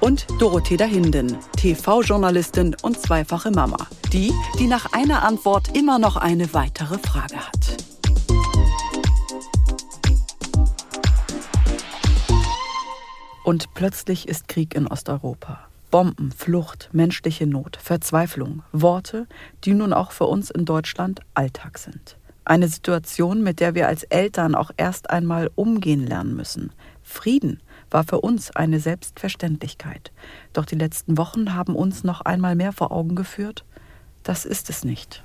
[0.00, 3.78] und Dorothea Hinden, TV-Journalistin und zweifache Mama.
[4.12, 7.84] Die, die nach einer Antwort immer noch eine weitere Frage hat.
[13.44, 15.60] Und plötzlich ist Krieg in Osteuropa.
[15.90, 19.26] Bomben, Flucht, menschliche Not, Verzweiflung, Worte,
[19.64, 22.18] die nun auch für uns in Deutschland Alltag sind.
[22.44, 26.72] Eine Situation, mit der wir als Eltern auch erst einmal umgehen lernen müssen.
[27.02, 30.12] Frieden war für uns eine Selbstverständlichkeit.
[30.52, 33.64] Doch die letzten Wochen haben uns noch einmal mehr vor Augen geführt,
[34.22, 35.22] das ist es nicht.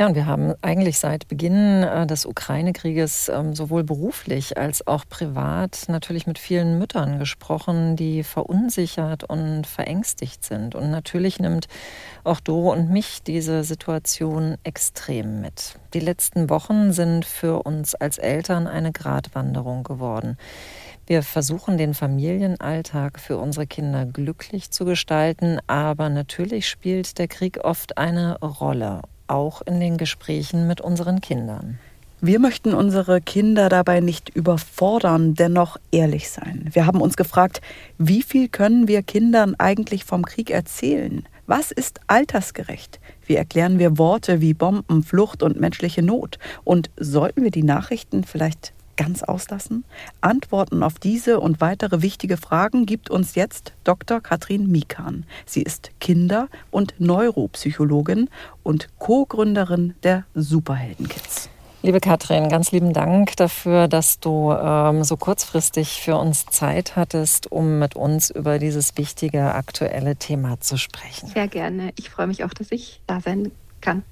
[0.00, 5.04] Ja, und wir haben eigentlich seit Beginn äh, des Ukraine-Krieges ähm, sowohl beruflich als auch
[5.06, 10.74] privat natürlich mit vielen Müttern gesprochen, die verunsichert und verängstigt sind.
[10.74, 11.66] Und natürlich nimmt
[12.24, 15.74] auch Doro und mich diese Situation extrem mit.
[15.92, 20.38] Die letzten Wochen sind für uns als Eltern eine Gratwanderung geworden.
[21.10, 27.64] Wir versuchen den Familienalltag für unsere Kinder glücklich zu gestalten, aber natürlich spielt der Krieg
[27.64, 31.80] oft eine Rolle, auch in den Gesprächen mit unseren Kindern.
[32.20, 36.70] Wir möchten unsere Kinder dabei nicht überfordern, dennoch ehrlich sein.
[36.74, 37.60] Wir haben uns gefragt,
[37.98, 41.24] wie viel können wir Kindern eigentlich vom Krieg erzählen?
[41.48, 43.00] Was ist altersgerecht?
[43.26, 46.38] Wie erklären wir Worte wie Bomben, Flucht und menschliche Not?
[46.62, 49.84] Und sollten wir die Nachrichten vielleicht ganz auslassen?
[50.20, 54.20] Antworten auf diese und weitere wichtige Fragen gibt uns jetzt Dr.
[54.20, 55.24] Katrin Mikan.
[55.46, 58.28] Sie ist Kinder- und Neuropsychologin
[58.62, 61.48] und Co-Gründerin der Superheldenkids.
[61.80, 67.50] Liebe Katrin, ganz lieben Dank dafür, dass du ähm, so kurzfristig für uns Zeit hattest,
[67.50, 71.28] um mit uns über dieses wichtige aktuelle Thema zu sprechen.
[71.28, 71.92] Sehr gerne.
[71.96, 73.50] Ich freue mich auch, dass ich da sein
[73.80, 74.02] kann.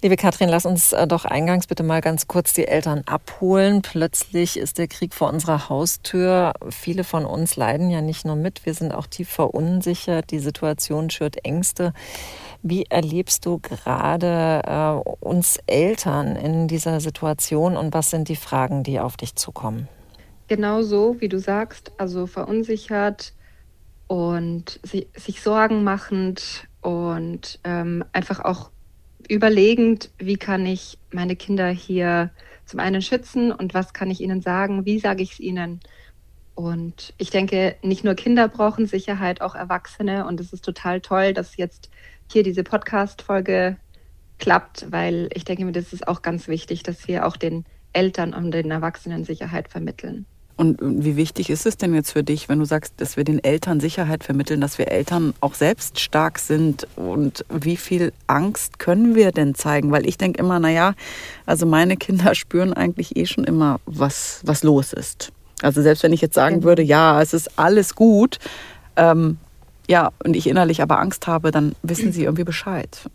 [0.00, 3.82] Liebe Katrin, lass uns äh, doch eingangs bitte mal ganz kurz die Eltern abholen.
[3.82, 6.52] Plötzlich ist der Krieg vor unserer Haustür.
[6.70, 10.30] Viele von uns leiden ja nicht nur mit, wir sind auch tief verunsichert.
[10.30, 11.94] Die Situation schürt Ängste.
[12.62, 18.84] Wie erlebst du gerade äh, uns Eltern in dieser Situation und was sind die Fragen,
[18.84, 19.88] die auf dich zukommen?
[20.46, 23.32] Genau so, wie du sagst, also verunsichert
[24.06, 28.70] und sich, sich Sorgen machend und ähm, einfach auch
[29.28, 32.30] überlegend, wie kann ich meine Kinder hier
[32.64, 35.80] zum einen schützen und was kann ich ihnen sagen, wie sage ich es ihnen.
[36.54, 40.26] Und ich denke, nicht nur Kinder brauchen Sicherheit, auch Erwachsene.
[40.26, 41.88] Und es ist total toll, dass jetzt
[42.30, 43.76] hier diese Podcast-Folge
[44.38, 48.34] klappt, weil ich denke mir, das ist auch ganz wichtig, dass wir auch den Eltern
[48.34, 50.26] und den Erwachsenen Sicherheit vermitteln.
[50.58, 53.42] Und wie wichtig ist es denn jetzt für dich, wenn du sagst, dass wir den
[53.42, 56.88] Eltern Sicherheit vermitteln, dass wir Eltern auch selbst stark sind?
[56.96, 59.92] Und wie viel Angst können wir denn zeigen?
[59.92, 60.94] Weil ich denke immer, naja,
[61.46, 65.30] also meine Kinder spüren eigentlich eh schon immer, was, was los ist.
[65.62, 68.40] Also selbst wenn ich jetzt sagen würde, ja, es ist alles gut,
[68.96, 69.38] ähm,
[69.88, 73.08] ja, und ich innerlich aber Angst habe, dann wissen sie irgendwie Bescheid.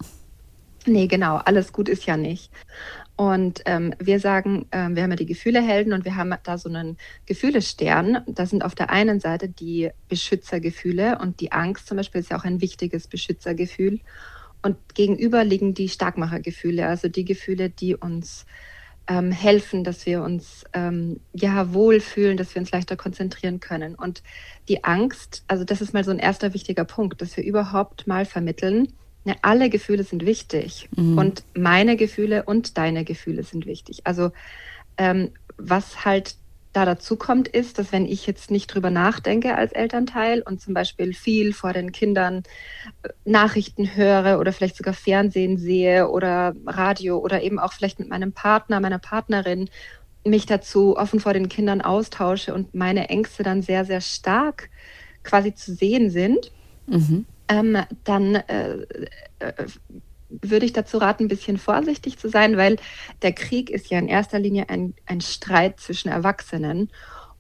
[0.86, 2.50] Nee, genau, alles gut ist ja nicht.
[3.16, 6.68] Und ähm, wir sagen, äh, wir haben ja die Gefühlehelden und wir haben da so
[6.68, 8.24] einen Gefühlestern.
[8.28, 12.40] Das sind auf der einen Seite die Beschützergefühle und die Angst zum Beispiel ist ja
[12.40, 14.00] auch ein wichtiges Beschützergefühl.
[14.64, 18.46] Und gegenüber liegen die Starkmachergefühle, also die Gefühle, die uns
[19.08, 23.96] ähm, helfen, dass wir uns ähm, ja wohlfühlen, dass wir uns leichter konzentrieren können.
[23.96, 24.24] Und
[24.70, 28.26] die Angst, also das ist mal so ein erster wichtiger Punkt, dass wir überhaupt mal
[28.26, 28.88] vermitteln,
[29.26, 31.18] ja, alle Gefühle sind wichtig mhm.
[31.18, 34.02] und meine Gefühle und deine Gefühle sind wichtig.
[34.04, 34.32] Also
[34.98, 36.36] ähm, was halt
[36.74, 40.74] da dazu kommt, ist, dass wenn ich jetzt nicht drüber nachdenke als Elternteil und zum
[40.74, 42.44] Beispiel viel vor den Kindern
[43.04, 48.10] äh, Nachrichten höre oder vielleicht sogar Fernsehen sehe oder Radio oder eben auch vielleicht mit
[48.10, 49.70] meinem Partner, meiner Partnerin
[50.26, 54.70] mich dazu offen vor den Kindern austausche und meine Ängste dann sehr, sehr stark
[55.24, 56.52] quasi zu sehen sind,
[56.88, 58.78] mhm ähm, dann äh,
[59.40, 59.54] äh,
[60.30, 62.78] würde ich dazu raten, ein bisschen vorsichtig zu sein, weil
[63.22, 66.90] der Krieg ist ja in erster Linie ein, ein Streit zwischen Erwachsenen.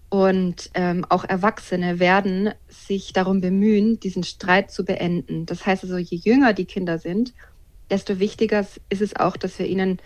[0.09, 5.47] Und ähm, auch Erwachsene werden sich darum bemühen, diesen Streit zu beenden.
[5.47, 7.33] Das heißt also, je jünger die Kinder sind,
[7.89, 9.99] desto wichtiger ist es auch, dass wir ihnen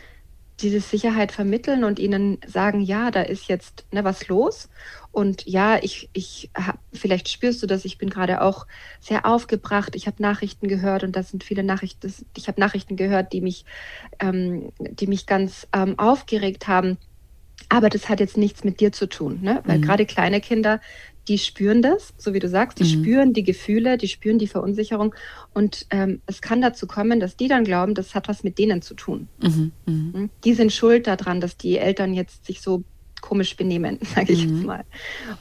[0.59, 4.69] diese Sicherheit vermitteln und ihnen sagen, ja, da ist jetzt ne, was los.
[5.11, 6.49] Und ja, ich, ich
[6.93, 8.65] vielleicht spürst du das, ich bin gerade auch
[8.99, 9.95] sehr aufgebracht.
[9.95, 13.65] Ich habe Nachrichten gehört und das sind viele Nachrichten, ich habe Nachrichten gehört, die mich,
[14.19, 16.97] ähm, die mich ganz ähm, aufgeregt haben.
[17.69, 19.61] Aber das hat jetzt nichts mit dir zu tun, ne?
[19.65, 19.81] Weil mhm.
[19.83, 20.79] gerade kleine Kinder,
[21.27, 23.03] die spüren das, so wie du sagst, die mhm.
[23.03, 25.13] spüren die Gefühle, die spüren die Verunsicherung
[25.53, 28.81] und ähm, es kann dazu kommen, dass die dann glauben, das hat was mit denen
[28.81, 29.27] zu tun.
[29.41, 29.71] Mhm.
[29.85, 30.13] Mhm.
[30.13, 30.29] Hm?
[30.43, 32.83] Die sind schuld daran, dass die Eltern jetzt sich so
[33.21, 34.65] komisch benehmen, sage ich jetzt mhm.
[34.65, 34.85] mal.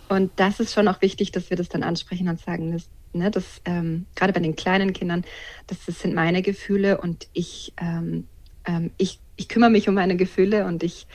[0.08, 3.30] Und das ist schon auch wichtig, dass wir das dann ansprechen und sagen, das, ne,
[3.30, 5.24] das ähm, gerade bei den kleinen Kindern,
[5.66, 8.26] das, das sind meine Gefühle und ich, ähm,
[8.64, 11.06] ähm, ich, ich kümmere mich um meine Gefühle und ich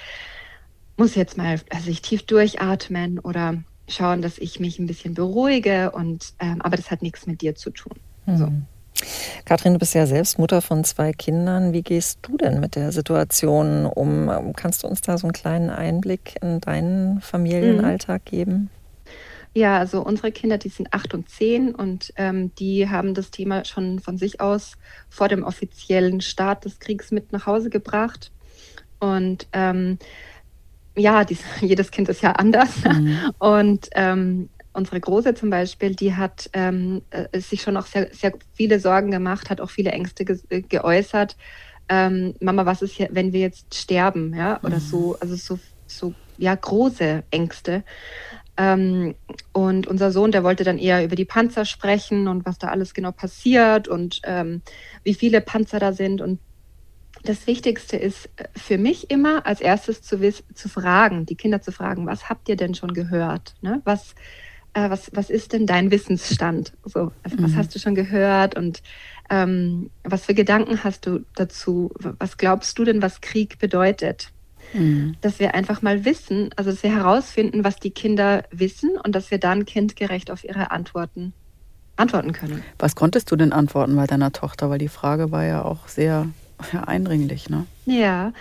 [0.97, 5.91] muss jetzt mal, also ich tief durchatmen oder schauen, dass ich mich ein bisschen beruhige
[5.91, 7.93] und ähm, aber das hat nichts mit dir zu tun.
[8.25, 8.37] Mhm.
[8.37, 8.47] So.
[9.45, 11.73] Kathrin, du bist ja selbst Mutter von zwei Kindern.
[11.73, 14.53] Wie gehst du denn mit der Situation um?
[14.55, 18.69] Kannst du uns da so einen kleinen Einblick in deinen Familienalltag geben?
[19.53, 23.65] Ja, also unsere Kinder, die sind acht und zehn und ähm, die haben das Thema
[23.65, 24.77] schon von sich aus
[25.09, 28.31] vor dem offiziellen Start des Kriegs mit nach Hause gebracht.
[28.99, 29.97] Und ähm,
[30.95, 32.83] ja, dies, jedes Kind ist ja anders.
[32.83, 33.17] Mhm.
[33.39, 38.33] Und ähm, unsere Große zum Beispiel, die hat ähm, äh, sich schon auch sehr, sehr
[38.53, 41.35] viele Sorgen gemacht, hat auch viele Ängste ge äh, geäußert.
[41.89, 44.81] Ähm, Mama, was ist hier, wenn wir jetzt sterben, ja, oder mhm.
[44.81, 47.83] so, also so, so, ja, große Ängste.
[48.57, 49.15] Ähm,
[49.53, 52.93] und unser Sohn, der wollte dann eher über die Panzer sprechen und was da alles
[52.93, 54.61] genau passiert und ähm,
[55.03, 56.21] wie viele Panzer da sind.
[56.21, 56.39] Und
[57.23, 60.17] das Wichtigste ist äh, für mich immer als erstes zu,
[60.53, 63.55] zu fragen, die Kinder zu fragen, was habt ihr denn schon gehört?
[63.61, 63.81] Ne?
[63.83, 64.15] Was,
[64.73, 66.73] äh, was, was ist denn dein Wissensstand?
[66.85, 67.43] So, also, mhm.
[67.43, 68.81] Was hast du schon gehört und
[69.29, 71.91] ähm, was für Gedanken hast du dazu?
[72.19, 74.31] Was glaubst du denn, was Krieg bedeutet?
[74.73, 75.15] Mhm.
[75.21, 79.31] Dass wir einfach mal wissen, also dass wir herausfinden, was die Kinder wissen und dass
[79.31, 81.33] wir dann kindgerecht auf ihre Antworten
[81.97, 82.63] antworten können.
[82.79, 84.69] Was konntest du denn antworten bei deiner Tochter?
[84.69, 86.27] Weil die Frage war ja auch sehr
[86.73, 87.65] ja, eindringlich, ne?
[87.85, 88.33] Ja.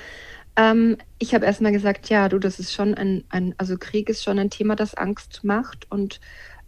[0.57, 4.23] Ähm, ich habe erstmal gesagt, ja, du, das ist schon ein, ein, also Krieg ist
[4.23, 5.87] schon ein Thema, das Angst macht.
[5.91, 6.21] Und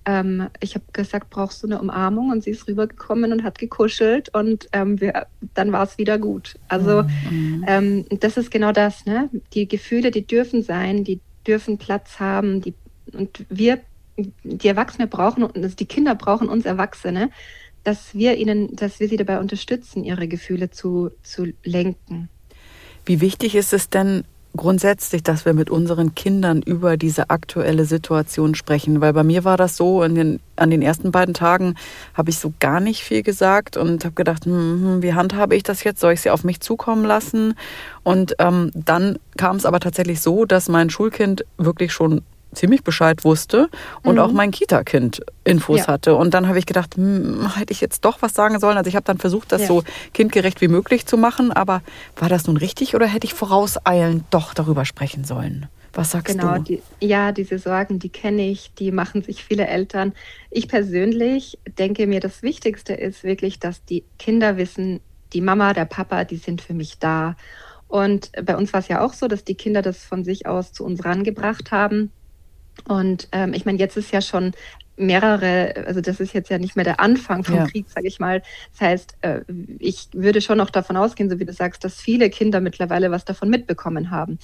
[0.05, 2.31] ähm, ich habe gesagt, brauchst du eine Umarmung?
[2.31, 6.57] Und sie ist rübergekommen und hat gekuschelt und ähm, wir, dann war es wieder gut.
[6.69, 7.65] Also mhm.
[7.67, 9.29] Ähm, das ist genau das, ne?
[9.53, 12.75] Die Gefühle, die dürfen sein, die dürfen Platz haben, die,
[13.13, 13.81] und wir,
[14.17, 17.31] die Erwachsene brauchen, also die Kinder brauchen uns Erwachsene
[17.85, 22.29] dass wir ihnen, dass wir sie dabei unterstützen, ihre Gefühle zu, zu lenken.
[23.05, 24.25] Wie wichtig ist es denn
[24.57, 29.01] grundsätzlich, dass wir mit unseren Kindern über diese aktuelle Situation sprechen?
[29.01, 31.75] Weil bei mir war das so, den, an den ersten beiden Tagen
[32.15, 35.63] habe ich so gar nicht viel gesagt und habe gedacht, hm, hm, wie handhabe ich
[35.63, 36.01] das jetzt?
[36.01, 37.55] Soll ich sie auf mich zukommen lassen?
[38.03, 42.23] Und ähm, dann kam es aber tatsächlich so, dass mein Schulkind wirklich schon
[42.55, 43.69] ziemlich Bescheid wusste
[44.03, 44.21] und mhm.
[44.21, 45.87] auch mein Kita-Kind Infos ja.
[45.89, 46.15] hatte.
[46.15, 48.77] Und dann habe ich gedacht, hm, hätte ich jetzt doch was sagen sollen.
[48.77, 49.67] Also ich habe dann versucht, das ja.
[49.69, 49.83] so
[50.13, 51.51] kindgerecht wie möglich zu machen.
[51.53, 51.83] Aber
[52.17, 55.69] war das nun richtig oder hätte ich vorauseilend doch darüber sprechen sollen?
[55.95, 56.63] Was sagst genau, du?
[56.63, 60.15] Die, ja, diese Sorgen, die kenne ich, die machen sich viele Eltern.
[60.51, 65.01] Ich persönlich denke mir, das Wichtigste ist wirklich, dass die Kinder wissen,
[65.33, 67.37] die Mama, der Papa, die sind für mich da.
[67.89, 70.73] Und bei uns war es ja auch so, dass die Kinder das von sich aus
[70.73, 72.11] zu uns rangebracht haben.
[72.89, 74.53] Und ähm, ich meine, jetzt ist ja schon
[74.97, 77.67] mehrere, also das ist jetzt ja nicht mehr der Anfang vom ja.
[77.67, 78.43] Krieg, sage ich mal.
[78.73, 79.41] Das heißt, äh,
[79.79, 83.25] ich würde schon noch davon ausgehen, so wie du sagst, dass viele Kinder mittlerweile was
[83.25, 84.39] davon mitbekommen haben.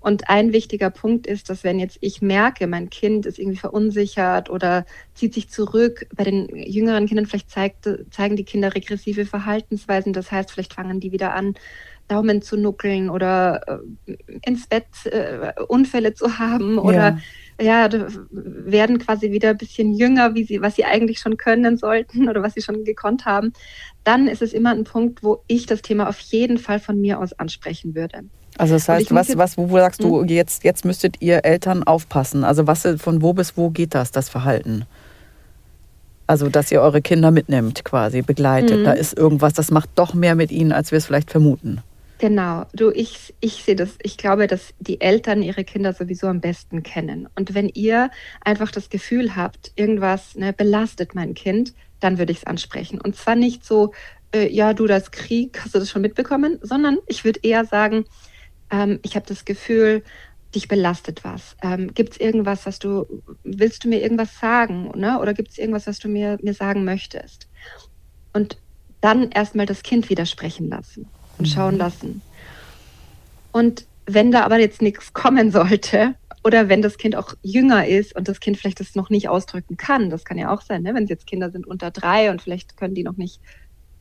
[0.00, 4.50] Und ein wichtiger Punkt ist, dass wenn jetzt ich merke, mein Kind ist irgendwie verunsichert
[4.50, 10.12] oder zieht sich zurück, bei den jüngeren Kindern vielleicht zeigt, zeigen die Kinder regressive Verhaltensweisen,
[10.12, 11.54] das heißt, vielleicht fangen die wieder an,
[12.06, 17.18] Daumen zu nuckeln oder äh, ins Bett äh, Unfälle zu haben oder ja
[17.60, 17.88] ja,
[18.30, 22.42] werden quasi wieder ein bisschen jünger, wie sie, was sie eigentlich schon können sollten oder
[22.42, 23.52] was sie schon gekonnt haben,
[24.02, 27.20] dann ist es immer ein Punkt, wo ich das Thema auf jeden Fall von mir
[27.20, 28.24] aus ansprechen würde.
[28.56, 30.28] Also das heißt, was, was, wo sagst du, hm?
[30.28, 32.44] jetzt, jetzt müsstet ihr Eltern aufpassen?
[32.44, 34.86] Also was, von wo bis wo geht das, das Verhalten?
[36.26, 38.80] Also, dass ihr eure Kinder mitnimmt, quasi, begleitet.
[38.80, 38.84] Mhm.
[38.84, 41.82] Da ist irgendwas, das macht doch mehr mit ihnen, als wir es vielleicht vermuten.
[42.24, 46.40] Genau, du, ich, ich sehe das, ich glaube, dass die Eltern ihre Kinder sowieso am
[46.40, 47.28] besten kennen.
[47.34, 52.38] Und wenn ihr einfach das Gefühl habt, irgendwas ne, belastet mein Kind, dann würde ich
[52.38, 52.98] es ansprechen.
[52.98, 53.92] Und zwar nicht so,
[54.34, 58.06] äh, ja, du, das Krieg, hast du das schon mitbekommen, sondern ich würde eher sagen,
[58.70, 60.02] ähm, ich habe das Gefühl,
[60.54, 61.56] dich belastet was.
[61.62, 63.04] Ähm, gibt es irgendwas, was du,
[63.42, 64.92] willst du mir irgendwas sagen?
[64.98, 65.20] Ne?
[65.20, 67.50] Oder gibt es irgendwas, was du mir, mir sagen möchtest?
[68.32, 68.56] Und
[69.02, 71.06] dann erstmal das Kind widersprechen lassen
[71.38, 71.80] und schauen mhm.
[71.80, 72.22] lassen.
[73.52, 76.14] Und wenn da aber jetzt nichts kommen sollte,
[76.44, 79.78] oder wenn das Kind auch jünger ist und das Kind vielleicht das noch nicht ausdrücken
[79.78, 80.94] kann, das kann ja auch sein, ne?
[80.94, 83.40] wenn es jetzt Kinder sind unter drei und vielleicht können die noch nicht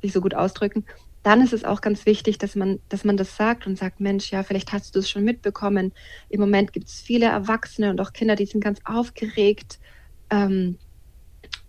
[0.02, 0.84] sich so gut ausdrücken,
[1.24, 4.30] dann ist es auch ganz wichtig, dass man, dass man das sagt und sagt, Mensch,
[4.32, 5.94] ja, vielleicht hast du es schon mitbekommen.
[6.28, 9.80] Im Moment gibt es viele Erwachsene und auch Kinder, die sind ganz aufgeregt.
[10.30, 10.78] Ähm,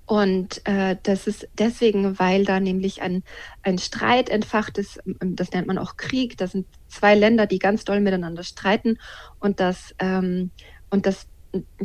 [0.06, 3.22] und äh, das ist deswegen, weil da nämlich ein,
[3.62, 6.36] ein Streit entfacht ist, ähm, das nennt man auch Krieg.
[6.36, 8.98] Da sind zwei Länder, die ganz doll miteinander streiten
[9.40, 10.50] und das, ähm,
[10.90, 11.26] und das,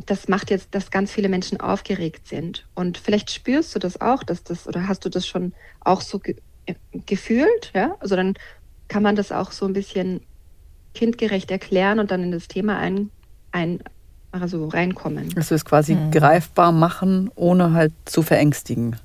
[0.05, 2.67] das macht jetzt, dass ganz viele Menschen aufgeregt sind.
[2.75, 6.19] Und vielleicht spürst du das auch, dass das, oder hast du das schon auch so
[6.19, 6.35] ge
[6.65, 7.95] äh, gefühlt, ja?
[7.99, 8.33] Also dann
[8.89, 10.21] kann man das auch so ein bisschen
[10.93, 13.11] kindgerecht erklären und dann in das Thema ein,
[13.51, 13.81] ein,
[14.31, 15.29] also reinkommen.
[15.29, 16.11] Dass wir es quasi mhm.
[16.11, 18.95] greifbar machen, ohne halt zu verängstigen.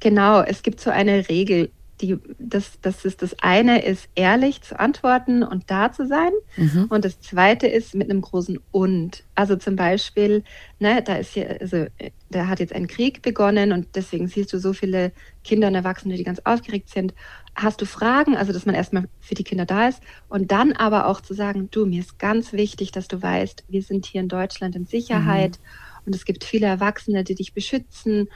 [0.00, 1.70] Genau, es gibt so eine Regel,
[2.00, 6.30] die, das, das ist das eine ist, ehrlich zu antworten und da zu sein.
[6.56, 6.86] Mhm.
[6.88, 9.24] Und das zweite ist mit einem großen Und.
[9.34, 10.44] Also zum Beispiel,
[10.78, 11.86] ne, da ist hier, also
[12.30, 15.12] da hat jetzt ein Krieg begonnen und deswegen siehst du so viele
[15.44, 17.14] Kinder und Erwachsene, die ganz aufgeregt sind.
[17.60, 18.36] Hast du Fragen?
[18.36, 21.68] Also, dass man erstmal für die Kinder da ist und dann aber auch zu sagen,
[21.72, 25.58] du, mir ist ganz wichtig, dass du weißt, wir sind hier in Deutschland in Sicherheit
[25.58, 26.06] mhm.
[26.06, 28.28] und es gibt viele Erwachsene, die dich beschützen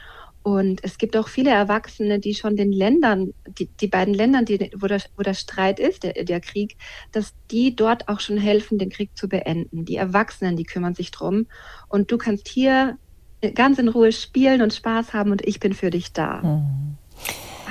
[0.42, 4.72] und es gibt auch viele Erwachsene, die schon den Ländern, die, die beiden Ländern, die,
[4.76, 6.76] wo, der, wo der Streit ist, der, der Krieg,
[7.12, 9.84] dass die dort auch schon helfen, den Krieg zu beenden.
[9.84, 11.46] Die Erwachsenen, die kümmern sich drum.
[11.88, 12.98] Und du kannst hier
[13.54, 16.42] ganz in Ruhe spielen und Spaß haben und ich bin für dich da.
[16.42, 16.96] Mhm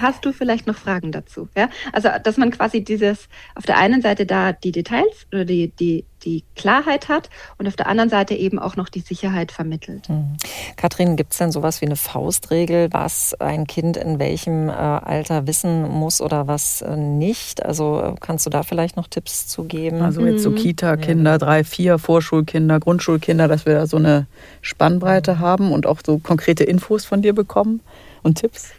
[0.02, 1.48] hast du vielleicht noch Fragen dazu?
[1.56, 1.70] Ja?
[1.94, 6.06] Also, dass man quasi dieses, auf der einen Seite da die Details oder die, die,
[6.24, 10.10] die Klarheit hat und auf der anderen Seite eben auch noch die Sicherheit vermittelt.
[10.10, 10.38] Mhm.
[10.76, 15.48] Kathrin, gibt es denn sowas wie eine Faustregel, was ein Kind in welchem äh, Alter
[15.48, 17.66] wissen muss oder was äh, nicht?
[17.66, 20.02] Also äh, kannst du da vielleicht noch Tipps zu geben?
[20.02, 20.56] Also jetzt so mhm.
[20.56, 24.28] Kita-Kinder, drei, vier, Vorschulkinder, Grundschulkinder, dass wir da so eine
[24.62, 27.82] Spannbreite haben und auch so konkrete Infos von dir bekommen
[28.24, 28.72] und Tipps?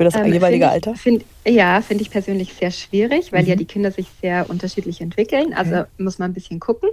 [0.00, 0.94] Für das ähm, jeweilige find Alter?
[0.94, 3.48] find, ja, finde ich persönlich sehr schwierig, weil mhm.
[3.48, 5.52] ja die Kinder sich sehr unterschiedlich entwickeln.
[5.52, 5.88] Also okay.
[5.98, 6.88] muss man ein bisschen gucken.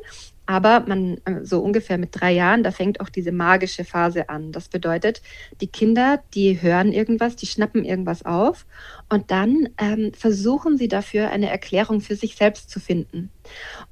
[0.46, 4.52] Aber man, äh, so ungefähr mit drei Jahren, da fängt auch diese magische Phase an.
[4.52, 5.22] Das bedeutet,
[5.62, 8.66] die Kinder, die hören irgendwas, die schnappen irgendwas auf
[9.08, 13.30] und dann ähm, versuchen sie dafür eine Erklärung für sich selbst zu finden.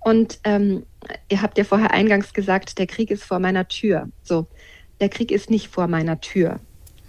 [0.01, 0.85] Und ähm,
[1.29, 4.09] ihr habt ja vorher eingangs gesagt, der Krieg ist vor meiner Tür.
[4.23, 4.47] So,
[4.99, 6.59] der Krieg ist nicht vor meiner Tür.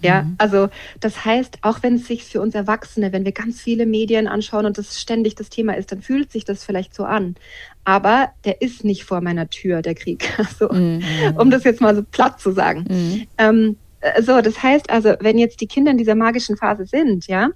[0.02, 0.34] Ja, mhm.
[0.38, 0.68] also
[1.00, 4.66] das heißt, auch wenn es sich für uns Erwachsene, wenn wir ganz viele Medien anschauen
[4.66, 7.36] und das ständig das Thema ist, dann fühlt sich das vielleicht so an.
[7.84, 10.32] Aber der ist nicht vor meiner Tür, der Krieg.
[10.38, 11.02] Also, mhm.
[11.36, 12.84] um das jetzt mal so platt zu sagen.
[12.88, 13.26] Mhm.
[13.38, 13.76] Ähm,
[14.20, 17.50] so, das heißt also, wenn jetzt die Kinder in dieser magischen Phase sind, ja,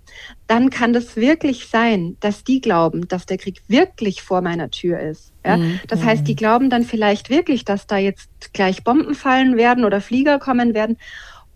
[0.47, 5.01] dann kann das wirklich sein, dass die glauben, dass der Krieg wirklich vor meiner Tür
[5.01, 5.33] ist.
[5.45, 5.59] Ja?
[5.59, 5.81] Mhm.
[5.89, 10.01] Das heißt, die glauben dann vielleicht wirklich, dass da jetzt gleich Bomben fallen werden oder
[10.01, 10.97] Flieger kommen werden.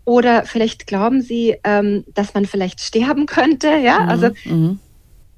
[0.05, 4.09] Oder vielleicht glauben sie, ähm, dass man vielleicht sterben könnte, ja, mhm.
[4.09, 4.79] also mhm.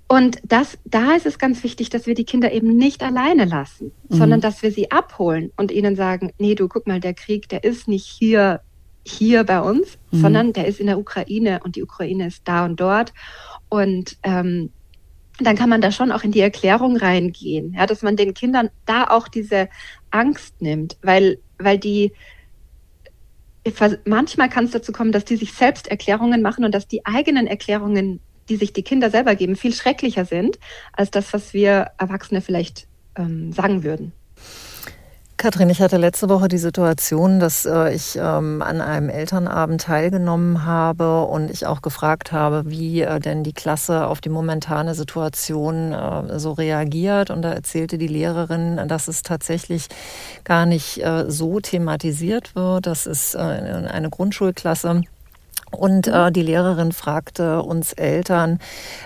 [0.09, 3.93] und das, da ist es ganz wichtig, dass wir die Kinder eben nicht alleine lassen,
[4.09, 4.15] mhm.
[4.17, 7.63] sondern dass wir sie abholen und ihnen sagen, nee, du guck mal, der Krieg, der
[7.63, 8.59] ist nicht hier,
[9.05, 10.19] hier bei uns, mhm.
[10.19, 13.13] sondern der ist in der Ukraine und die Ukraine ist da und dort.
[13.69, 14.71] Und ähm,
[15.39, 18.69] dann kann man da schon auch in die Erklärung reingehen, ja, dass man den Kindern
[18.85, 19.69] da auch diese
[20.11, 22.11] Angst nimmt, weil, weil die,
[24.05, 27.47] manchmal kann es dazu kommen, dass die sich selbst Erklärungen machen und dass die eigenen
[27.47, 28.19] Erklärungen,
[28.49, 30.59] die sich die Kinder selber geben, viel schrecklicher sind
[30.93, 34.13] als das, was wir Erwachsene vielleicht ähm, sagen würden.
[35.37, 40.65] Kathrin, ich hatte letzte Woche die Situation, dass äh, ich ähm, an einem Elternabend teilgenommen
[40.65, 45.93] habe und ich auch gefragt habe, wie äh, denn die Klasse auf die momentane Situation
[45.93, 47.29] äh, so reagiert.
[47.29, 49.89] Und da erzählte die Lehrerin, dass es tatsächlich
[50.43, 52.87] gar nicht äh, so thematisiert wird.
[52.87, 55.03] Das ist äh, eine Grundschulklasse
[55.71, 58.59] und äh, die Lehrerin fragte uns Eltern,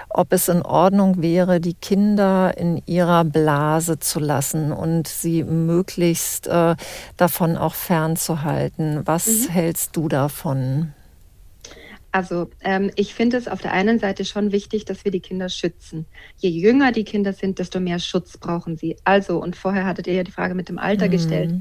[0.10, 6.48] ob es in Ordnung wäre, die Kinder in ihrer Blase zu lassen und sie möglichst
[6.48, 6.76] äh,
[7.18, 9.02] davon auch fernzuhalten.
[9.06, 9.50] Was mhm.
[9.50, 10.94] hältst du davon?
[12.12, 15.48] Also ähm, ich finde es auf der einen Seite schon wichtig, dass wir die Kinder
[15.48, 16.06] schützen.
[16.38, 18.98] Je jünger die Kinder sind, desto mehr Schutz brauchen sie.
[19.06, 21.12] Also, und vorher hattet ihr ja die Frage mit dem Alter mhm.
[21.12, 21.52] gestellt.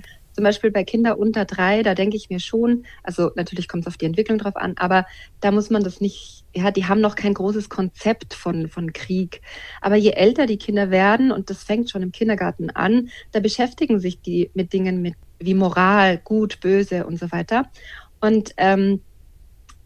[0.40, 3.88] Zum Beispiel bei Kindern unter drei, da denke ich mir schon, also natürlich kommt es
[3.88, 5.04] auf die Entwicklung drauf an, aber
[5.40, 9.42] da muss man das nicht, ja, die haben noch kein großes Konzept von, von Krieg.
[9.82, 14.00] Aber je älter die Kinder werden, und das fängt schon im Kindergarten an, da beschäftigen
[14.00, 17.66] sich die mit Dingen mit, wie Moral, gut, böse und so weiter.
[18.22, 19.02] Und ähm,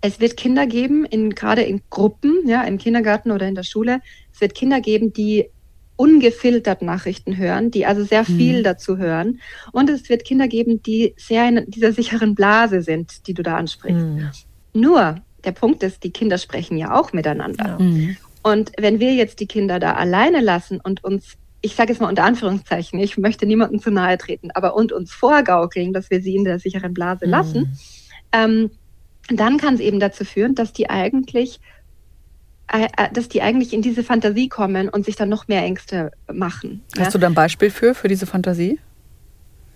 [0.03, 4.01] es wird Kinder geben, in, gerade in Gruppen, ja, im Kindergarten oder in der Schule,
[4.33, 5.51] es wird Kinder geben, die
[5.97, 8.65] ungefiltert Nachrichten hören, die also sehr viel mhm.
[8.65, 9.41] dazu hören.
[9.73, 13.57] Und es wird Kinder geben, die sehr in dieser sicheren Blase sind, die du da
[13.57, 14.07] ansprichst.
[14.07, 14.31] Mhm.
[14.73, 17.79] Nur, der Punkt ist, die Kinder sprechen ja auch miteinander.
[17.79, 18.17] Mhm.
[18.43, 22.09] Und wenn wir jetzt die Kinder da alleine lassen und uns, ich sage es mal
[22.09, 26.35] unter Anführungszeichen, ich möchte niemandem zu nahe treten, aber und uns vorgaukeln, dass wir sie
[26.35, 27.71] in der sicheren Blase lassen, mhm.
[28.33, 28.71] ähm,
[29.29, 31.61] dann kann es eben dazu führen, dass die eigentlich
[33.13, 36.83] dass die eigentlich in diese Fantasie kommen und sich dann noch mehr Ängste machen.
[36.97, 37.11] Hast ja?
[37.11, 38.79] du da ein Beispiel für, für diese Fantasie?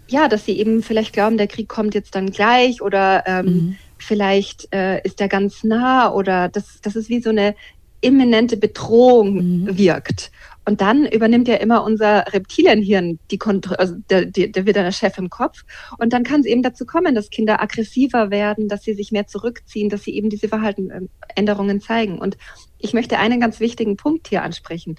[0.09, 3.77] Ja, dass sie eben vielleicht glauben, der Krieg kommt jetzt dann gleich oder ähm, mhm.
[3.99, 7.55] vielleicht äh, ist er ganz nah oder dass, dass es wie so eine
[8.01, 9.79] imminente Bedrohung mhm.
[9.79, 10.31] wirkt.
[10.69, 14.85] Und dann übernimmt ja immer unser Reptilienhirn die Kontrolle, also der, der, der wird dann
[14.85, 15.65] der Chef im Kopf.
[15.97, 19.27] Und dann kann es eben dazu kommen, dass Kinder aggressiver werden, dass sie sich mehr
[19.27, 22.19] zurückziehen, dass sie eben diese Verhaltenänderungen zeigen.
[22.19, 22.37] Und
[22.77, 24.97] ich möchte einen ganz wichtigen Punkt hier ansprechen,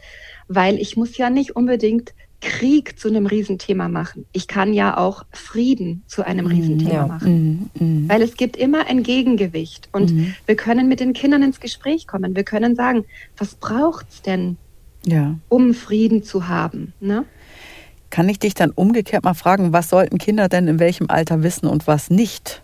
[0.47, 4.25] weil ich muss ja nicht unbedingt Krieg zu einem Riesenthema machen.
[4.31, 7.05] Ich kann ja auch Frieden zu einem mhm, Riesenthema ja.
[7.05, 7.69] machen.
[7.75, 8.09] Mm, mm.
[8.09, 9.89] Weil es gibt immer ein Gegengewicht.
[9.91, 10.33] Und mm.
[10.47, 12.35] wir können mit den Kindern ins Gespräch kommen.
[12.35, 13.05] Wir können sagen,
[13.37, 14.57] was braucht es denn
[15.11, 15.35] ja.
[15.49, 16.93] um Frieden zu haben.
[16.99, 17.25] Ne?
[18.09, 21.67] Kann ich dich dann umgekehrt mal fragen, was sollten Kinder denn in welchem Alter wissen
[21.67, 22.63] und was nicht?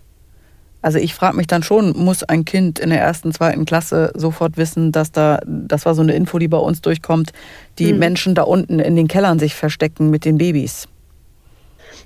[0.82, 4.56] Also ich frage mich dann schon, muss ein Kind in der ersten, zweiten Klasse sofort
[4.56, 7.32] wissen, dass da, das war so eine Info, die bei uns durchkommt,
[7.78, 7.98] die hm.
[7.98, 10.86] Menschen da unten in den Kellern sich verstecken mit den Babys.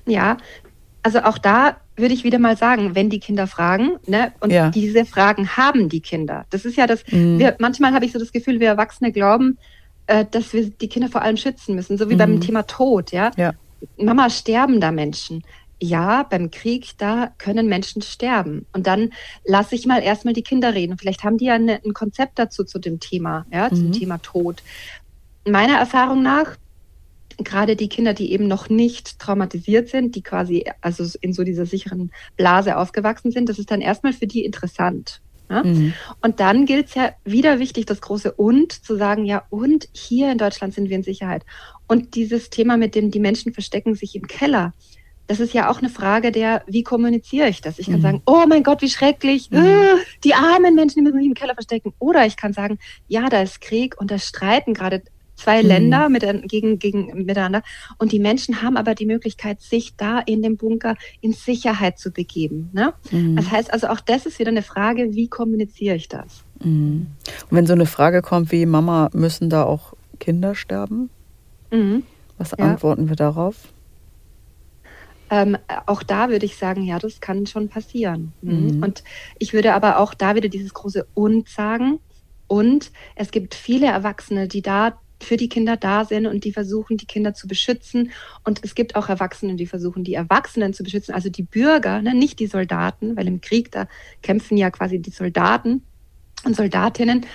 [0.07, 0.39] Ja,
[1.03, 4.71] also auch da würde ich wieder mal sagen, wenn die Kinder fragen, ne, und ja.
[4.71, 6.47] diese Fragen haben die Kinder.
[6.51, 7.39] Das ist ja das, mhm.
[7.39, 9.59] wir, manchmal habe ich so das Gefühl, wir Erwachsene glauben,
[10.11, 12.19] äh, dass wir die Kinder vor allem schützen müssen, so wie mhm.
[12.19, 13.31] beim Thema Tod, ja?
[13.37, 13.53] ja.
[13.97, 15.45] Mama, sterben da Menschen?
[15.81, 18.67] Ja, beim Krieg, da können Menschen sterben.
[18.73, 19.13] Und dann
[19.45, 20.99] lasse ich mal erstmal die Kinder reden.
[20.99, 23.77] Vielleicht haben die ja eine, ein Konzept dazu zu dem Thema, ja, mhm.
[23.77, 24.65] zum Thema Tod.
[25.47, 26.57] Meiner Erfahrung nach,
[27.39, 31.67] gerade die Kinder, die eben noch nicht traumatisiert sind, die quasi also in so dieser
[31.67, 35.23] sicheren Blase aufgewachsen sind, das ist dann erstmal für die interessant.
[35.51, 35.65] Ja?
[35.65, 35.93] Mhm.
[36.23, 40.31] Und dann gilt es ja wieder wichtig, das große Und zu sagen, ja, und hier
[40.31, 41.45] in Deutschland sind wir in Sicherheit.
[41.89, 44.73] Und dieses Thema mit dem, die Menschen verstecken sich im Keller,
[45.27, 47.79] das ist ja auch eine Frage der, wie kommuniziere ich das?
[47.79, 48.03] Ich kann mhm.
[48.03, 49.59] sagen, oh mein Gott, wie schrecklich, mhm.
[49.59, 51.93] äh, die armen Menschen, die müssen sich im Keller verstecken.
[51.99, 55.03] Oder ich kann sagen, ja, da ist Krieg und da streiten gerade
[55.41, 55.69] zwei mhm.
[55.69, 57.63] Länder mit, gegen, gegen, miteinander.
[57.99, 62.11] Und die Menschen haben aber die Möglichkeit, sich da in dem Bunker in Sicherheit zu
[62.11, 62.71] begeben.
[62.73, 62.93] Ne?
[63.11, 63.37] Mhm.
[63.37, 66.45] Das heißt also, auch das ist wieder eine Frage, wie kommuniziere ich das?
[66.63, 67.09] Mhm.
[67.49, 71.11] Und wenn so eine Frage kommt wie, Mama, müssen da auch Kinder sterben?
[71.71, 72.05] Mhm.
[72.39, 72.65] Was ja.
[72.65, 73.73] antworten wir darauf?
[75.31, 78.33] Ähm, auch da würde ich sagen, ja, das kann schon passieren.
[78.43, 78.77] Mhm.
[78.77, 78.83] mhm.
[78.83, 79.05] Und
[79.39, 82.01] ich würde aber auch da wieder dieses große Und sagen.
[82.49, 86.97] Und es gibt viele Erwachsene, die da für die Kinder da sind und die versuchen,
[86.97, 88.11] die Kinder zu beschützen.
[88.45, 92.15] Und es gibt auch Erwachsene, die versuchen, die Erwachsenen zu beschützen, also die Bürger, ne,
[92.15, 93.87] nicht die Soldaten, weil im Krieg, da
[94.23, 95.83] kämpfen ja quasi die Soldaten
[96.45, 97.27] und Soldatinnen.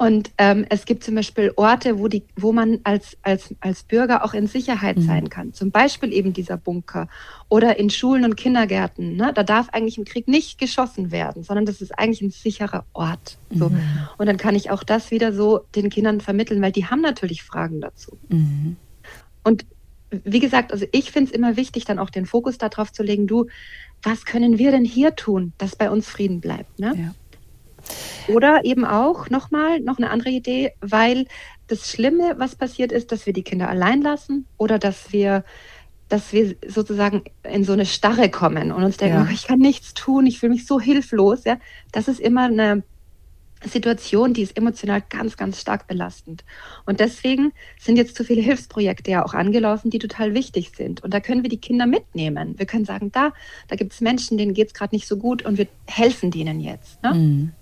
[0.00, 4.24] Und ähm, es gibt zum Beispiel Orte, wo, die, wo man als, als, als Bürger
[4.24, 5.02] auch in Sicherheit mhm.
[5.02, 5.52] sein kann.
[5.52, 7.06] Zum Beispiel eben dieser Bunker
[7.50, 9.16] oder in Schulen und Kindergärten.
[9.16, 9.32] Ne?
[9.34, 13.36] Da darf eigentlich im Krieg nicht geschossen werden, sondern das ist eigentlich ein sicherer Ort.
[13.50, 13.68] So.
[13.68, 13.82] Mhm.
[14.16, 17.42] Und dann kann ich auch das wieder so den Kindern vermitteln, weil die haben natürlich
[17.42, 18.16] Fragen dazu.
[18.30, 18.76] Mhm.
[19.44, 19.66] Und
[20.10, 23.26] wie gesagt, also ich finde es immer wichtig, dann auch den Fokus darauf zu legen,
[23.26, 23.48] du,
[24.02, 26.78] was können wir denn hier tun, dass bei uns Frieden bleibt?
[26.78, 26.94] Ne?
[26.96, 27.14] Ja.
[28.28, 31.26] Oder eben auch nochmal, noch eine andere Idee, weil
[31.66, 35.44] das Schlimme, was passiert ist, dass wir die Kinder allein lassen oder dass wir,
[36.08, 39.26] dass wir sozusagen in so eine Starre kommen und uns denken, ja.
[39.28, 41.44] oh, ich kann nichts tun, ich fühle mich so hilflos.
[41.44, 41.58] Ja,
[41.92, 42.82] das ist immer eine
[43.64, 46.44] Situation, die ist emotional ganz, ganz stark belastend.
[46.86, 51.04] Und deswegen sind jetzt zu viele Hilfsprojekte ja auch angelaufen, die total wichtig sind.
[51.04, 52.58] Und da können wir die Kinder mitnehmen.
[52.58, 53.32] Wir können sagen, da,
[53.68, 56.60] da gibt es Menschen, denen geht es gerade nicht so gut und wir helfen denen
[56.60, 57.02] jetzt.
[57.02, 57.14] Ne?
[57.14, 57.52] Mhm.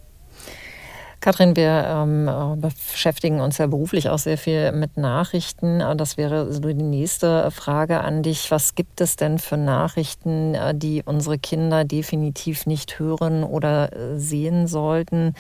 [1.21, 5.81] Kathrin, wir ähm, beschäftigen uns ja beruflich auch sehr viel mit Nachrichten.
[5.97, 8.51] Das wäre so die nächste Frage an dich.
[8.53, 14.19] Was gibt es denn für Nachrichten, äh, die unsere Kinder definitiv nicht hören oder äh,
[14.19, 15.35] sehen sollten?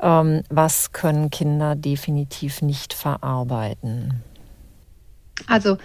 [0.00, 4.22] Ähm, was können Kinder definitiv nicht verarbeiten?
[5.46, 5.76] Also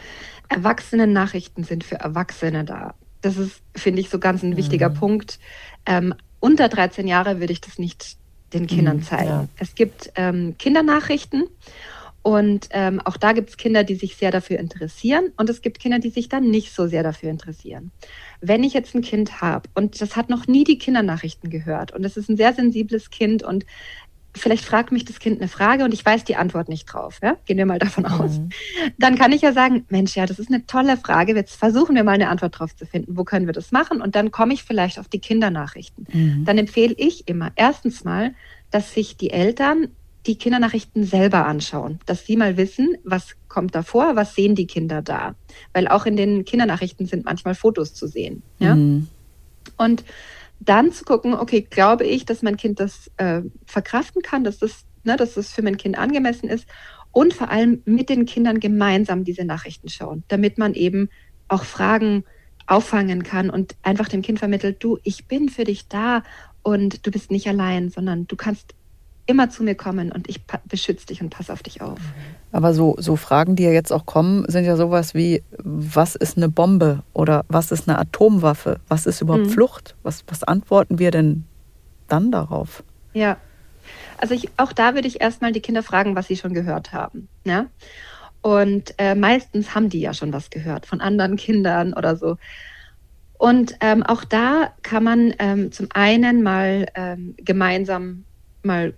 [0.48, 2.94] Erwachsenen-Nachrichten sind für Erwachsene da.
[3.22, 4.94] Das ist, finde ich, so ganz ein wichtiger mhm.
[4.94, 5.40] Punkt.
[5.86, 8.18] Ähm, unter 13 Jahre würde ich das nicht
[8.56, 9.30] den Kindern mhm, zeigen.
[9.30, 9.48] Ja.
[9.58, 11.46] Es gibt ähm, Kindernachrichten
[12.24, 15.80] und ähm, auch da gibt es Kinder, die sich sehr dafür interessieren und es gibt
[15.80, 17.92] Kinder, die sich dann nicht so sehr dafür interessieren.
[18.42, 22.04] Wenn ich jetzt ein Kind habe und das hat noch nie die Kindernachrichten gehört und
[22.04, 23.66] es ist ein sehr sensibles Kind und
[24.36, 27.20] vielleicht fragt mich das Kind eine Frage und ich weiß die Antwort nicht drauf.
[27.22, 27.38] Ja?
[27.46, 28.40] Gehen wir mal davon aus.
[28.40, 28.50] Mhm.
[28.98, 31.36] Dann kann ich ja sagen, Mensch, ja, das ist eine tolle Frage.
[31.36, 33.18] Jetzt versuchen wir mal eine Antwort drauf zu finden.
[33.18, 34.02] Wo können wir das machen?
[34.02, 36.08] Und dann komme ich vielleicht auf die Kindernachrichten.
[36.12, 36.46] Mhm.
[36.46, 38.34] Dann empfehle ich immer erstens mal,
[38.72, 39.90] dass sich die Eltern
[40.26, 44.66] die Kindernachrichten selber anschauen, dass sie mal wissen, was kommt da vor, was sehen die
[44.66, 45.36] Kinder da.
[45.72, 48.42] Weil auch in den Kindernachrichten sind manchmal Fotos zu sehen.
[48.60, 48.76] Ja?
[48.76, 49.08] Mhm.
[49.78, 50.04] Und
[50.60, 54.86] dann zu gucken, okay, glaube ich, dass mein Kind das äh, verkraften kann, dass das,
[55.04, 56.68] ne, dass das für mein Kind angemessen ist
[57.12, 61.10] und vor allem mit den Kindern gemeinsam diese Nachrichten schauen, damit man eben
[61.48, 62.24] auch Fragen
[62.68, 66.24] auffangen kann und einfach dem Kind vermittelt, du, ich bin für dich da
[66.64, 68.74] und du bist nicht allein, sondern du kannst
[69.28, 72.00] immer zu mir kommen und ich beschütze dich und passe auf dich auf.
[72.56, 76.38] Aber so, so Fragen, die ja jetzt auch kommen, sind ja sowas wie, was ist
[76.38, 78.80] eine Bombe oder was ist eine Atomwaffe?
[78.88, 79.50] Was ist überhaupt mhm.
[79.50, 79.96] Flucht?
[80.04, 81.44] Was, was antworten wir denn
[82.08, 82.82] dann darauf?
[83.14, 83.36] Ja,
[84.20, 87.28] also ich, auch da würde ich erstmal die Kinder fragen, was sie schon gehört haben.
[87.44, 87.66] Ja?
[88.42, 92.38] Und äh, meistens haben die ja schon was gehört von anderen Kindern oder so.
[93.38, 98.24] Und ähm, auch da kann man ähm, zum einen mal ähm, gemeinsam
[98.64, 98.94] mal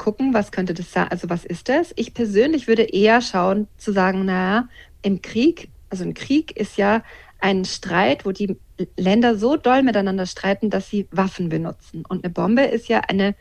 [0.00, 1.92] gucken, was könnte das sein, also was ist das?
[1.94, 4.66] Ich persönlich würde eher schauen, zu sagen, naja,
[5.02, 7.02] im Krieg, also ein Krieg ist ja
[7.38, 8.56] ein Streit, wo die
[8.96, 12.04] Länder so doll miteinander streiten, dass sie Waffen benutzen.
[12.08, 13.34] Und eine Bombe ist ja eine,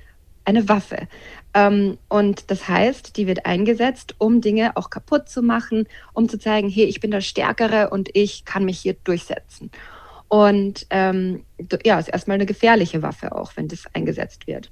[0.44, 1.08] eine Waffe.
[1.54, 6.38] Ähm, und das heißt, die wird eingesetzt, um Dinge auch kaputt zu machen, um zu
[6.38, 9.72] zeigen, hey, ich bin der Stärkere und ich kann mich hier durchsetzen.
[10.28, 11.46] Und ähm,
[11.86, 14.72] ja, ist erstmal eine gefährliche Waffe auch, wenn das eingesetzt wird.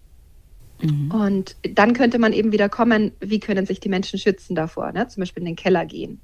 [0.81, 1.11] Mhm.
[1.11, 5.07] Und dann könnte man eben wieder kommen, wie können sich die Menschen schützen davor, ne?
[5.07, 6.19] zum Beispiel in den Keller gehen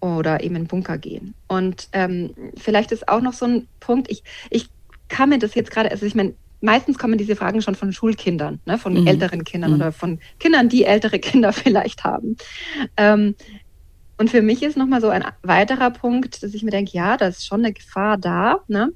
[0.00, 1.34] oder eben in den Bunker gehen.
[1.48, 4.68] Und ähm, vielleicht ist auch noch so ein Punkt, ich, ich
[5.08, 8.60] kann mir das jetzt gerade, also ich meine, meistens kommen diese Fragen schon von Schulkindern,
[8.66, 8.78] ne?
[8.78, 9.06] von mhm.
[9.06, 9.76] älteren Kindern mhm.
[9.76, 12.36] oder von Kindern, die ältere Kinder vielleicht haben.
[12.96, 13.34] Ähm,
[14.18, 17.26] und für mich ist nochmal so ein weiterer Punkt, dass ich mir denke, ja, da
[17.26, 18.60] ist schon eine Gefahr da.
[18.68, 18.92] Ne?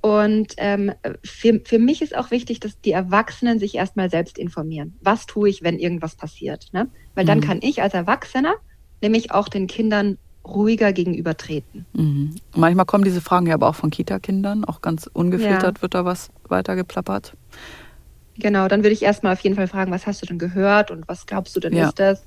[0.00, 0.92] Und ähm,
[1.24, 4.96] für, für mich ist auch wichtig, dass die Erwachsenen sich erstmal selbst informieren.
[5.00, 6.68] Was tue ich, wenn irgendwas passiert?
[6.72, 6.88] Ne?
[7.14, 7.42] Weil dann mhm.
[7.42, 8.54] kann ich als Erwachsener
[9.02, 11.86] nämlich auch den Kindern ruhiger gegenübertreten.
[11.92, 12.36] Mhm.
[12.54, 15.82] Manchmal kommen diese Fragen ja aber auch von Kita-Kindern, auch ganz ungefiltert ja.
[15.82, 17.34] wird da was weitergeplappert.
[18.38, 21.08] Genau, dann würde ich erstmal auf jeden Fall fragen, was hast du denn gehört und
[21.08, 21.88] was glaubst du denn ja.
[21.88, 22.24] ist das?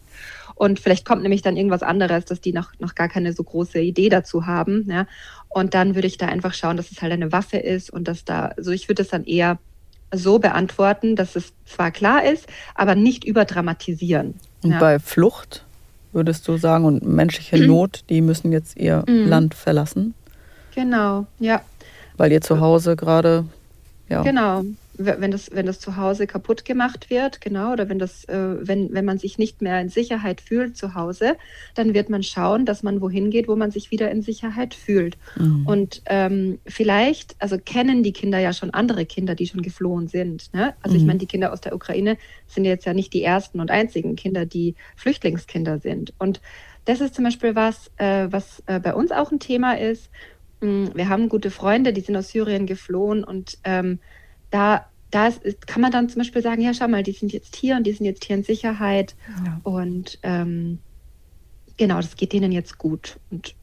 [0.55, 3.79] Und vielleicht kommt nämlich dann irgendwas anderes, dass die noch, noch gar keine so große
[3.79, 4.85] Idee dazu haben.
[4.89, 5.07] Ja?
[5.53, 8.23] Und dann würde ich da einfach schauen, dass es halt eine Waffe ist und dass
[8.23, 9.59] da, also ich würde es dann eher
[10.13, 14.35] so beantworten, dass es zwar klar ist, aber nicht überdramatisieren.
[14.63, 14.79] Und ja.
[14.79, 15.65] bei Flucht
[16.13, 19.27] würdest du sagen und menschliche Not, die müssen jetzt ihr mhm.
[19.27, 20.13] Land verlassen?
[20.75, 21.61] Genau, ja.
[22.17, 23.45] Weil ihr zu Hause gerade,
[24.09, 24.21] ja.
[24.21, 24.63] Genau,
[24.97, 28.93] wenn das, wenn das zu Hause kaputt gemacht wird, genau, oder wenn das, äh, wenn,
[28.93, 31.37] wenn man sich nicht mehr in Sicherheit fühlt zu Hause,
[31.75, 35.17] dann wird man schauen, dass man wohin geht, wo man sich wieder in Sicherheit fühlt.
[35.37, 35.65] Mhm.
[35.65, 40.53] Und ähm, vielleicht, also kennen die Kinder ja schon andere Kinder, die schon geflohen sind.
[40.53, 40.73] Ne?
[40.81, 41.01] Also mhm.
[41.01, 44.15] ich meine, die Kinder aus der Ukraine sind jetzt ja nicht die ersten und einzigen
[44.15, 46.13] Kinder, die Flüchtlingskinder sind.
[46.17, 46.41] Und
[46.85, 50.09] das ist zum Beispiel was, äh, was äh, bei uns auch ein Thema ist.
[50.61, 53.99] Hm, wir haben gute Freunde, die sind aus Syrien geflohen und ähm,
[54.51, 57.55] da da ist, kann man dann zum Beispiel sagen, ja, schau mal, die sind jetzt
[57.55, 59.15] hier und die sind jetzt hier in Sicherheit.
[59.45, 59.59] Ja.
[59.63, 60.79] Und ähm,
[61.77, 63.17] genau, das geht denen jetzt gut.
[63.29, 63.53] Und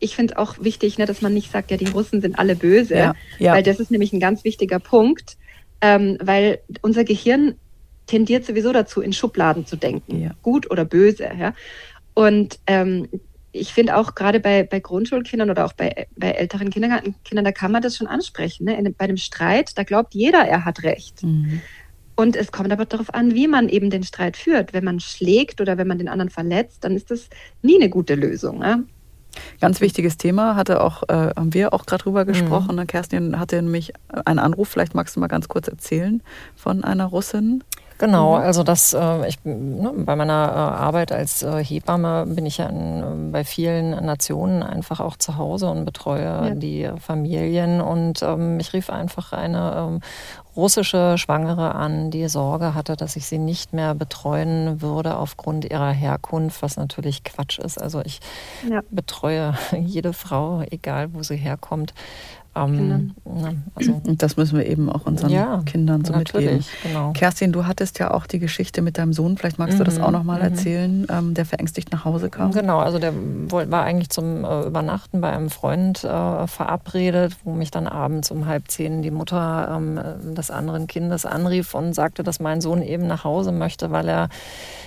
[0.00, 2.56] ich finde es auch wichtig, ne, dass man nicht sagt, ja, die Russen sind alle
[2.56, 3.14] böse, ja.
[3.38, 3.54] Ja.
[3.54, 5.36] weil das ist nämlich ein ganz wichtiger Punkt,
[5.80, 7.54] ähm, weil unser Gehirn
[8.06, 11.28] tendiert sowieso dazu, in Schubladen zu denken, gut oder böse.
[11.38, 11.54] Ja?
[12.14, 13.08] Und ähm,
[13.56, 17.72] ich finde auch gerade bei, bei Grundschulkindern oder auch bei, bei älteren Kindergartenkindern, da kann
[17.72, 18.64] man das schon ansprechen.
[18.64, 18.78] Ne?
[18.78, 21.22] In, bei einem Streit, da glaubt jeder, er hat recht.
[21.22, 21.60] Mhm.
[22.14, 24.72] Und es kommt aber darauf an, wie man eben den Streit führt.
[24.72, 27.28] Wenn man schlägt oder wenn man den anderen verletzt, dann ist das
[27.62, 28.58] nie eine gute Lösung.
[28.58, 28.84] Ne?
[29.60, 32.76] Ganz wichtiges Thema, hatte auch, äh, haben wir auch gerade drüber gesprochen.
[32.76, 32.86] Mhm.
[32.86, 33.92] Kerstin hatte nämlich
[34.24, 36.22] einen Anruf, vielleicht magst du mal ganz kurz erzählen
[36.54, 37.62] von einer Russin.
[37.98, 38.42] Genau, mhm.
[38.42, 42.66] also das, äh, ich, ne, bei meiner äh, Arbeit als äh, Hebamme bin ich ja
[42.66, 46.50] in, bei vielen Nationen einfach auch zu Hause und betreue ja.
[46.50, 47.80] die Familien.
[47.80, 50.00] Und ähm, ich rief einfach eine ähm,
[50.56, 55.90] russische Schwangere an, die Sorge hatte, dass ich sie nicht mehr betreuen würde aufgrund ihrer
[55.90, 57.80] Herkunft, was natürlich Quatsch ist.
[57.80, 58.20] Also ich
[58.68, 58.80] ja.
[58.90, 61.94] betreue jede Frau, egal wo sie herkommt.
[62.56, 63.52] Ähm, genau.
[63.74, 66.64] also, Und das müssen wir eben auch unseren ja, Kindern so mitgeben.
[66.82, 67.12] Genau.
[67.12, 70.00] Kerstin, du hattest ja auch die Geschichte mit deinem Sohn, vielleicht magst mhm, du das
[70.00, 70.44] auch nochmal mhm.
[70.44, 72.52] erzählen, ähm, der verängstigt nach Hause kam.
[72.52, 77.70] Genau, also der war eigentlich zum äh, Übernachten bei einem Freund äh, verabredet, wo mich
[77.70, 80.00] dann abends um halb zehn die Mutter ähm,
[80.34, 84.28] des anderen Kindes anrief und sagte, dass mein Sohn eben nach Hause möchte, weil er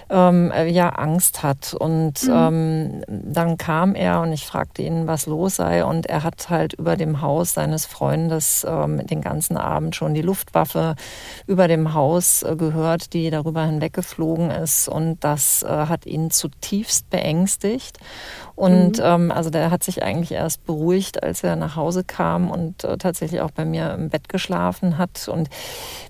[0.10, 1.73] ähm, ja Angst hat.
[1.73, 2.34] Und mhm.
[2.34, 5.86] ähm, dann kam er und ich fragte ihn, was los sei.
[5.86, 10.22] Und er hat halt über dem Haus seines Freundes ähm, den ganzen Abend schon die
[10.22, 10.95] Luftwaffe
[11.45, 14.88] über dem Haus äh, gehört, die darüber hinweggeflogen ist.
[14.88, 18.00] Und das äh, hat ihn zutiefst beängstigt.
[18.56, 19.04] Und mhm.
[19.04, 22.98] ähm, also der hat sich eigentlich erst beruhigt, als er nach Hause kam und äh,
[22.98, 25.28] tatsächlich auch bei mir im Bett geschlafen hat.
[25.28, 25.50] Und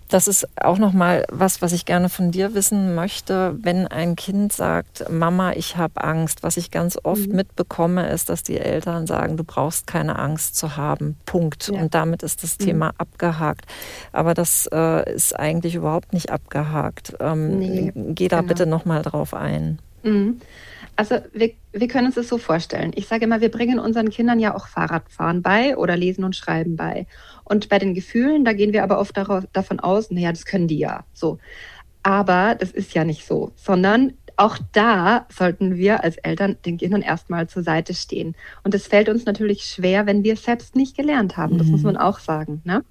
[0.09, 4.15] das ist auch noch mal was, was ich gerne von dir wissen möchte, wenn ein
[4.15, 6.41] Kind sagt, Mama, ich habe Angst.
[6.41, 7.35] Was ich ganz oft mhm.
[7.35, 11.15] mitbekomme, ist, dass die Eltern sagen, du brauchst keine Angst zu haben.
[11.25, 11.69] Punkt.
[11.71, 11.79] Ja.
[11.79, 12.65] Und damit ist das mhm.
[12.65, 13.65] Thema abgehakt.
[14.11, 17.13] Aber das äh, ist eigentlich überhaupt nicht abgehakt.
[17.19, 18.47] Ähm, nee, geh da genau.
[18.47, 19.77] bitte noch mal drauf ein.
[20.01, 20.41] Mhm.
[20.99, 22.91] Also wir, wir können uns das so vorstellen.
[22.93, 26.75] Ich sage immer, wir bringen unseren Kindern ja auch Fahrradfahren bei oder Lesen und Schreiben
[26.75, 27.07] bei.
[27.45, 30.67] Und bei den Gefühlen, da gehen wir aber oft darauf, davon aus, naja, das können
[30.67, 31.37] die ja so.
[32.03, 37.01] Aber das ist ja nicht so, sondern auch da sollten wir als Eltern den Kindern
[37.01, 38.35] erstmal zur Seite stehen.
[38.65, 41.57] Und es fällt uns natürlich schwer, wenn wir es selbst nicht gelernt haben.
[41.57, 41.71] Das mhm.
[41.71, 42.61] muss man auch sagen.
[42.65, 42.83] Ne?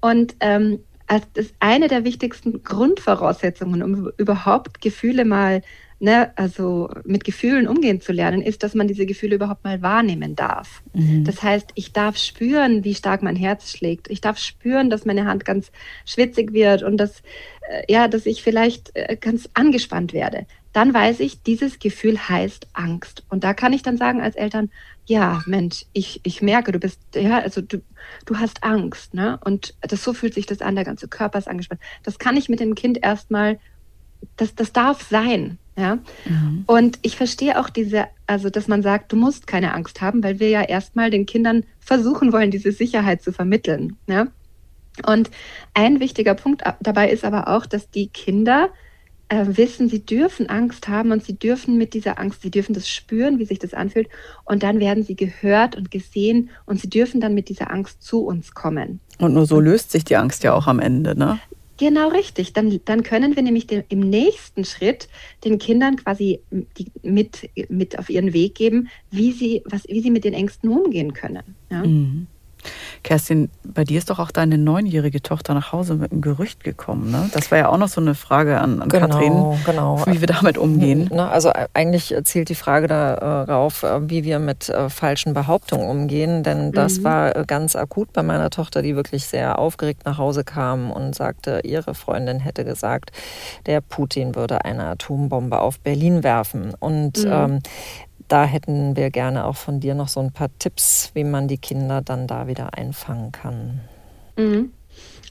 [0.00, 0.78] Und ähm,
[1.08, 5.60] als das eine der wichtigsten Grundvoraussetzungen, um überhaupt Gefühle mal
[6.02, 10.34] ne, also mit Gefühlen umgehen zu lernen, ist, dass man diese Gefühle überhaupt mal wahrnehmen
[10.34, 10.82] darf.
[10.94, 11.22] Mhm.
[11.22, 14.10] Das heißt, ich darf spüren, wie stark mein Herz schlägt.
[14.10, 15.70] Ich darf spüren, dass meine Hand ganz
[16.04, 17.22] schwitzig wird und dass,
[17.70, 20.46] äh, ja, dass ich vielleicht äh, ganz angespannt werde.
[20.72, 23.24] Dann weiß ich, dieses Gefühl heißt Angst.
[23.28, 24.70] Und da kann ich dann sagen als Eltern,
[25.06, 27.80] ja, Mensch, ich, ich merke, du bist, ja, also du,
[28.26, 29.38] du hast Angst, ne?
[29.44, 31.80] Und das, so fühlt sich das an, der ganze Körper ist angespannt.
[32.02, 33.60] Das kann ich mit dem Kind erstmal,
[34.36, 35.58] das, das darf sein.
[35.76, 35.98] Ja.
[36.26, 36.64] Mhm.
[36.66, 40.38] Und ich verstehe auch diese, also dass man sagt, du musst keine Angst haben, weil
[40.38, 43.96] wir ja erstmal den Kindern versuchen wollen, diese Sicherheit zu vermitteln.
[44.06, 44.26] Ja.
[45.06, 45.30] Und
[45.72, 48.68] ein wichtiger Punkt dabei ist aber auch, dass die Kinder
[49.32, 52.86] äh, wissen, sie dürfen Angst haben und sie dürfen mit dieser Angst, sie dürfen das
[52.86, 54.08] spüren, wie sich das anfühlt.
[54.44, 58.26] Und dann werden sie gehört und gesehen und sie dürfen dann mit dieser Angst zu
[58.26, 59.00] uns kommen.
[59.18, 61.40] Und nur so löst sich die Angst ja auch am Ende, ne?
[61.82, 62.52] Genau richtig.
[62.52, 65.08] Dann, dann können wir nämlich den, im nächsten Schritt
[65.44, 70.12] den Kindern quasi die, mit, mit auf ihren Weg geben, wie sie, was, wie sie
[70.12, 71.56] mit den Ängsten umgehen können.
[71.72, 71.84] Ja?
[71.84, 72.28] Mhm.
[73.02, 77.10] Kerstin, bei dir ist doch auch deine neunjährige Tochter nach Hause mit einem Gerücht gekommen.
[77.10, 77.30] Ne?
[77.32, 80.06] Das war ja auch noch so eine Frage an, an genau, Katrin, genau.
[80.06, 81.12] wie wir damit umgehen.
[81.12, 86.42] Also äh, eigentlich zielt die Frage darauf, äh, wie wir mit äh, falschen Behauptungen umgehen.
[86.42, 87.04] Denn das mhm.
[87.04, 91.60] war ganz akut bei meiner Tochter, die wirklich sehr aufgeregt nach Hause kam und sagte,
[91.64, 93.12] ihre Freundin hätte gesagt,
[93.66, 96.74] der Putin würde eine Atombombe auf Berlin werfen.
[96.78, 97.32] Und mhm.
[97.32, 97.58] ähm,
[98.28, 101.58] da hätten wir gerne auch von dir noch so ein paar Tipps, wie man die
[101.58, 103.80] Kinder dann da wieder einfangen kann.
[104.36, 104.72] Mhm.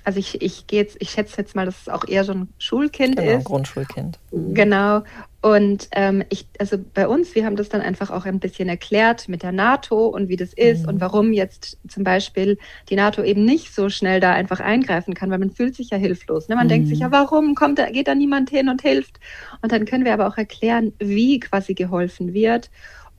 [0.03, 2.49] Also ich, ich gehe jetzt, ich schätze jetzt mal, dass es auch eher so ein
[2.57, 3.45] Schulkind genau, ist.
[3.45, 4.19] Grundschulkind.
[4.31, 4.53] Mhm.
[4.53, 5.03] Genau.
[5.41, 9.27] Und ähm, ich, also bei uns, wir haben das dann einfach auch ein bisschen erklärt
[9.27, 10.89] mit der NATO und wie das ist mhm.
[10.89, 12.59] und warum jetzt zum Beispiel
[12.89, 15.97] die NATO eben nicht so schnell da einfach eingreifen kann, weil man fühlt sich ja
[15.97, 16.47] hilflos.
[16.47, 16.55] Ne?
[16.55, 16.69] Man mhm.
[16.69, 17.13] denkt sich ja, mhm.
[17.13, 19.19] warum kommt da, geht da niemand hin und hilft?
[19.61, 22.69] Und dann können wir aber auch erklären, wie quasi geholfen wird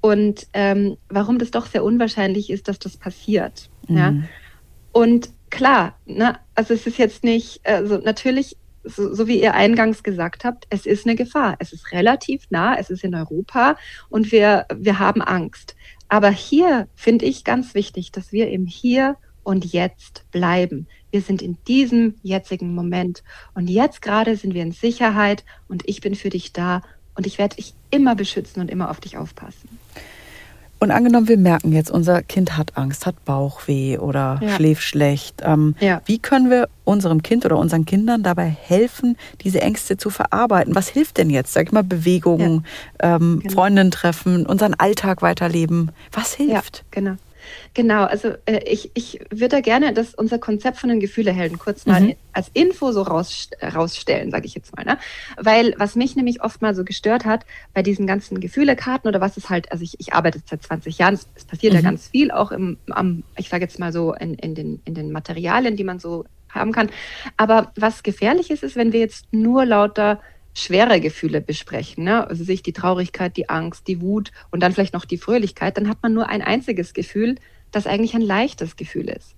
[0.00, 3.68] und ähm, warum das doch sehr unwahrscheinlich ist, dass das passiert.
[3.88, 3.96] Mhm.
[3.96, 4.14] Ja?
[4.92, 10.02] Und klar, ne, also es ist jetzt nicht, also natürlich so, so, wie ihr eingangs
[10.02, 11.56] gesagt habt, es ist eine Gefahr.
[11.60, 13.76] Es ist relativ nah, es ist in Europa
[14.08, 15.76] und wir, wir haben Angst.
[16.08, 20.86] Aber hier finde ich ganz wichtig, dass wir im Hier und Jetzt bleiben.
[21.10, 23.22] Wir sind in diesem jetzigen Moment
[23.54, 26.82] und jetzt gerade sind wir in Sicherheit und ich bin für dich da
[27.14, 29.78] und ich werde dich immer beschützen und immer auf dich aufpassen.
[30.82, 34.48] Und angenommen, wir merken jetzt, unser Kind hat Angst, hat Bauchweh oder ja.
[34.48, 35.40] schläft schlecht.
[35.44, 36.02] Ähm, ja.
[36.06, 40.74] Wie können wir unserem Kind oder unseren Kindern dabei helfen, diese Ängste zu verarbeiten?
[40.74, 41.52] Was hilft denn jetzt?
[41.52, 42.66] Sag ich mal, Bewegungen,
[43.00, 43.14] ja.
[43.14, 43.54] ähm, genau.
[43.54, 45.92] Freundinnen treffen, unseren Alltag weiterleben.
[46.10, 46.84] Was hilft?
[46.90, 47.14] Genau.
[47.74, 52.00] Genau, also äh, ich, ich würde gerne das, unser Konzept von den Gefühlehelden kurz mal
[52.00, 52.14] mhm.
[52.32, 54.84] als Info so raus, rausstellen, sage ich jetzt mal.
[54.84, 54.98] Ne?
[55.36, 59.36] Weil was mich nämlich oft mal so gestört hat bei diesen ganzen Gefühlekarten oder was
[59.36, 61.78] ist halt, also ich, ich arbeite seit 20 Jahren, es, es passiert mhm.
[61.78, 64.94] ja ganz viel, auch im, am, ich sage jetzt mal so, in, in, den, in
[64.94, 66.90] den Materialien, die man so haben kann.
[67.36, 70.20] Aber was gefährlich ist, ist, wenn wir jetzt nur lauter
[70.54, 72.26] schwere Gefühle besprechen, ne?
[72.26, 75.88] also sich die Traurigkeit, die Angst, die Wut und dann vielleicht noch die Fröhlichkeit, dann
[75.88, 77.36] hat man nur ein einziges Gefühl,
[77.70, 79.34] das eigentlich ein leichtes Gefühl ist.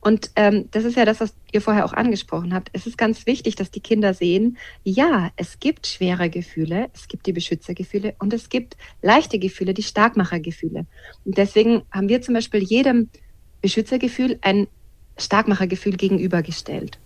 [0.00, 2.68] Und ähm, das ist ja das, was ihr vorher auch angesprochen habt.
[2.72, 7.26] Es ist ganz wichtig, dass die Kinder sehen, ja, es gibt schwere Gefühle, es gibt
[7.26, 10.86] die Beschützergefühle und es gibt leichte Gefühle, die Starkmachergefühle.
[11.24, 13.08] Und deswegen haben wir zum Beispiel jedem
[13.62, 14.68] Beschützergefühl ein
[15.16, 16.98] Starkmachergefühl gegenübergestellt.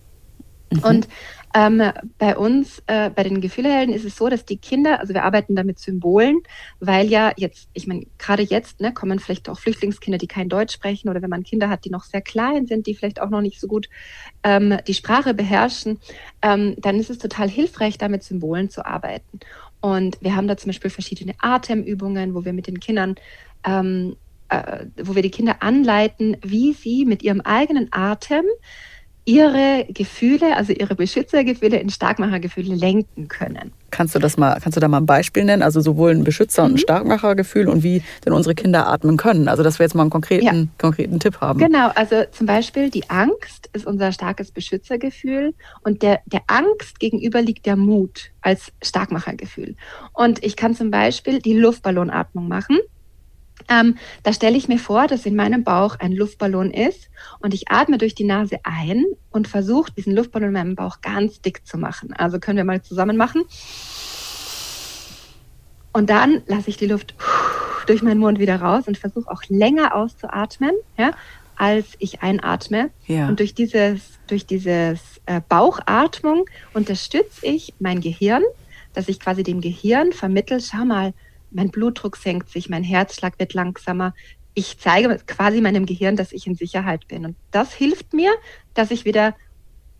[0.71, 0.83] Mhm.
[0.83, 1.07] Und
[1.53, 1.83] ähm,
[2.17, 5.55] bei uns, äh, bei den Gefühlehelden ist es so, dass die Kinder, also wir arbeiten
[5.55, 6.41] da mit Symbolen,
[6.79, 10.73] weil ja jetzt, ich meine, gerade jetzt ne, kommen vielleicht auch Flüchtlingskinder, die kein Deutsch
[10.73, 13.41] sprechen oder wenn man Kinder hat, die noch sehr klein sind, die vielleicht auch noch
[13.41, 13.89] nicht so gut
[14.43, 15.99] ähm, die Sprache beherrschen,
[16.41, 19.39] ähm, dann ist es total hilfreich, da mit Symbolen zu arbeiten.
[19.81, 23.15] Und wir haben da zum Beispiel verschiedene Atemübungen, wo wir mit den Kindern
[23.65, 24.15] ähm,
[24.49, 28.43] äh, wo wir die Kinder anleiten, wie sie mit ihrem eigenen Atem
[29.25, 33.71] ihre Gefühle, also ihre Beschützergefühle in Starkmachergefühle lenken können.
[33.91, 35.61] Kannst du das mal, kannst du da mal ein Beispiel nennen?
[35.61, 36.79] Also sowohl ein Beschützer- und ein mhm.
[36.79, 39.47] Starkmachergefühl und wie denn unsere Kinder atmen können.
[39.47, 40.67] Also dass wir jetzt mal einen konkreten, ja.
[40.77, 41.59] konkreten Tipp haben.
[41.59, 45.53] Genau, also zum Beispiel die Angst ist unser starkes Beschützergefühl
[45.83, 49.75] und der, der Angst gegenüber liegt der Mut als Starkmachergefühl.
[50.13, 52.79] Und ich kann zum Beispiel die Luftballonatmung machen.
[53.69, 57.69] Ähm, da stelle ich mir vor, dass in meinem Bauch ein Luftballon ist und ich
[57.69, 61.77] atme durch die Nase ein und versuche, diesen Luftballon in meinem Bauch ganz dick zu
[61.77, 62.13] machen.
[62.13, 63.43] Also können wir mal zusammen machen.
[65.93, 67.15] Und dann lasse ich die Luft
[67.87, 71.11] durch meinen Mund wieder raus und versuche auch länger auszuatmen, ja,
[71.55, 72.89] als ich einatme.
[73.07, 73.27] Ja.
[73.27, 78.43] Und durch dieses, durch dieses äh, Bauchatmung unterstütze ich mein Gehirn,
[78.93, 81.13] dass ich quasi dem Gehirn vermittel, schau mal,
[81.51, 84.13] mein Blutdruck senkt sich, mein Herzschlag wird langsamer.
[84.53, 87.25] Ich zeige quasi meinem Gehirn, dass ich in Sicherheit bin.
[87.25, 88.31] Und das hilft mir,
[88.73, 89.35] dass ich wieder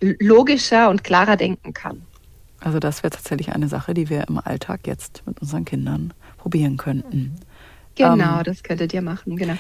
[0.02, 2.02] logischer und klarer denken kann.
[2.60, 6.78] Also das wäre tatsächlich eine Sache, die wir im Alltag jetzt mit unseren Kindern probieren
[6.78, 7.36] könnten.
[7.96, 9.58] Genau, ähm, das könntet ihr machen, genau.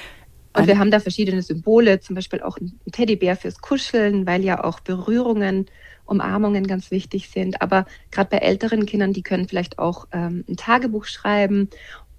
[0.53, 4.63] Und wir haben da verschiedene Symbole, zum Beispiel auch ein Teddybär fürs Kuscheln, weil ja
[4.63, 5.67] auch Berührungen
[6.05, 7.61] Umarmungen ganz wichtig sind.
[7.61, 11.69] Aber gerade bei älteren Kindern, die können vielleicht auch ähm, ein Tagebuch schreiben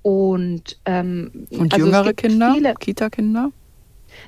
[0.01, 3.51] und ähm, und also jüngere Kinder, Kita-Kinder.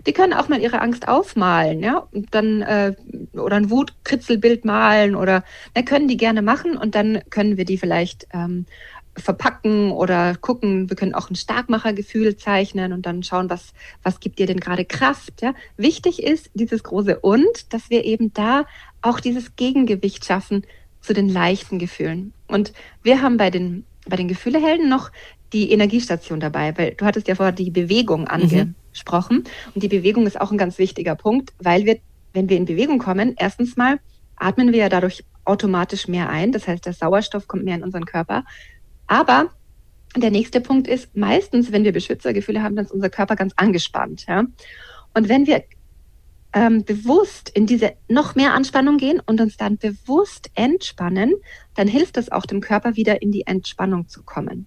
[0.06, 2.94] Die können auch mal ihre Angst aufmalen, ja, und dann äh,
[3.34, 7.76] oder ein Wutkritzelbild malen oder da können die gerne machen und dann können wir die
[7.76, 8.64] vielleicht ähm,
[9.16, 13.72] verpacken oder gucken, wir können auch ein Starkmachergefühl zeichnen und dann schauen, was,
[14.02, 15.42] was gibt dir denn gerade Kraft.
[15.42, 15.54] Ja?
[15.76, 18.66] Wichtig ist dieses große Und, dass wir eben da
[19.02, 20.64] auch dieses Gegengewicht schaffen
[21.00, 22.32] zu den leichten Gefühlen.
[22.48, 22.72] Und
[23.02, 25.10] wir haben bei den, bei den Gefühlehelden noch
[25.52, 28.28] die Energiestation dabei, weil du hattest ja vorher die Bewegung mhm.
[28.28, 29.36] angesprochen.
[29.38, 29.72] Mhm.
[29.74, 31.98] Und die Bewegung ist auch ein ganz wichtiger Punkt, weil wir,
[32.32, 34.00] wenn wir in Bewegung kommen, erstens mal
[34.36, 36.52] atmen wir ja dadurch automatisch mehr ein.
[36.52, 38.44] Das heißt, der Sauerstoff kommt mehr in unseren Körper.
[39.06, 39.50] Aber
[40.16, 44.26] der nächste Punkt ist, meistens, wenn wir Beschützergefühle haben, dann ist unser Körper ganz angespannt.
[44.28, 44.44] Ja?
[45.12, 45.64] Und wenn wir
[46.52, 51.34] ähm, bewusst in diese noch mehr Anspannung gehen und uns dann bewusst entspannen,
[51.74, 54.66] dann hilft es auch dem Körper wieder in die Entspannung zu kommen.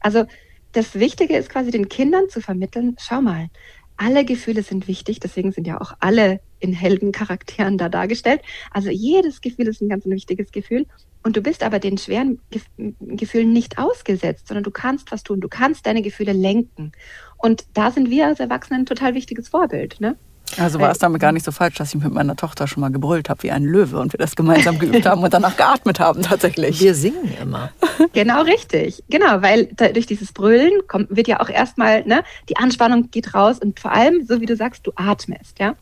[0.00, 0.26] Also
[0.72, 3.48] das Wichtige ist quasi den Kindern zu vermitteln, schau mal,
[3.96, 8.40] alle Gefühle sind wichtig, deswegen sind ja auch alle in Heldencharakteren da dargestellt.
[8.70, 10.86] Also jedes Gefühl ist ein ganz wichtiges Gefühl
[11.22, 12.66] und du bist aber den schweren Gef
[13.00, 15.40] Gefühlen nicht ausgesetzt, sondern du kannst was tun.
[15.40, 16.92] Du kannst deine Gefühle lenken.
[17.38, 20.00] Und da sind wir als Erwachsene ein total wichtiges Vorbild.
[20.00, 20.16] Ne?
[20.58, 22.90] Also war es damit gar nicht so falsch, dass ich mit meiner Tochter schon mal
[22.90, 26.22] gebrüllt habe wie ein Löwe und wir das gemeinsam geübt haben und danach geatmet haben
[26.22, 26.80] tatsächlich.
[26.80, 27.70] Wir singen immer.
[28.12, 29.02] Genau richtig.
[29.08, 33.34] Genau, weil da, durch dieses Brüllen kommt, wird ja auch erstmal, ne, die Anspannung geht
[33.34, 35.74] raus und vor allem, so wie du sagst, du atmest, ja.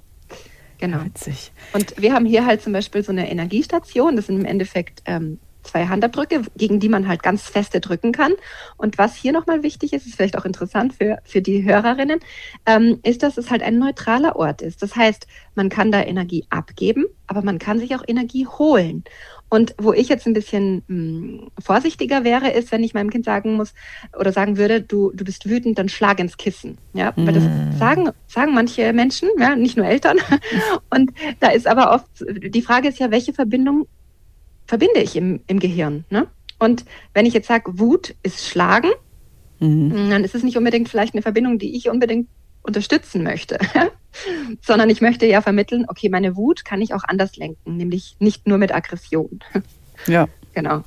[0.79, 1.05] Genau.
[1.05, 1.53] Witzig.
[1.73, 4.17] Und wir haben hier halt zum Beispiel so eine Energiestation.
[4.17, 8.33] Das sind im Endeffekt ähm, zwei Handabdrücke, gegen die man halt ganz feste drücken kann.
[8.77, 12.21] Und was hier nochmal wichtig ist, ist vielleicht auch interessant für, für die Hörerinnen,
[12.67, 14.83] ähm, ist, dass es halt ein neutraler Ort ist.
[14.83, 19.05] Das heißt, man kann da Energie abgeben, aber man kann sich auch Energie holen.
[19.53, 23.27] Und wo ich jetzt ein bisschen mh, hm, vorsichtiger wäre, ist, wenn ich meinem Kind
[23.27, 23.75] sagen muss
[24.19, 26.79] oder sagen würde, du, du bist wütend, dann schlag ins Kissen.
[26.95, 27.27] Ja, mm.
[27.27, 27.79] weil das mm.
[27.79, 30.17] sagen, sagen manche Menschen, ja, nicht nur Eltern.
[30.91, 33.89] Und da ist aber oft, die Frage ist ja, welche Verbindung
[34.67, 36.05] verbinde ich im, im Gehirn?
[36.11, 36.27] Ne?
[36.59, 38.91] Und wenn ich jetzt sage, Wut ist Schlagen,
[39.59, 40.11] mm.
[40.11, 42.29] dann ist es nicht unbedingt vielleicht eine Verbindung, die ich unbedingt
[42.63, 43.59] unterstützen möchte,
[44.63, 48.47] sondern ich möchte ja vermitteln, okay, meine Wut kann ich auch anders lenken, nämlich nicht
[48.47, 49.41] nur mit Aggression.
[50.07, 50.29] Ja.
[50.55, 50.85] Genau.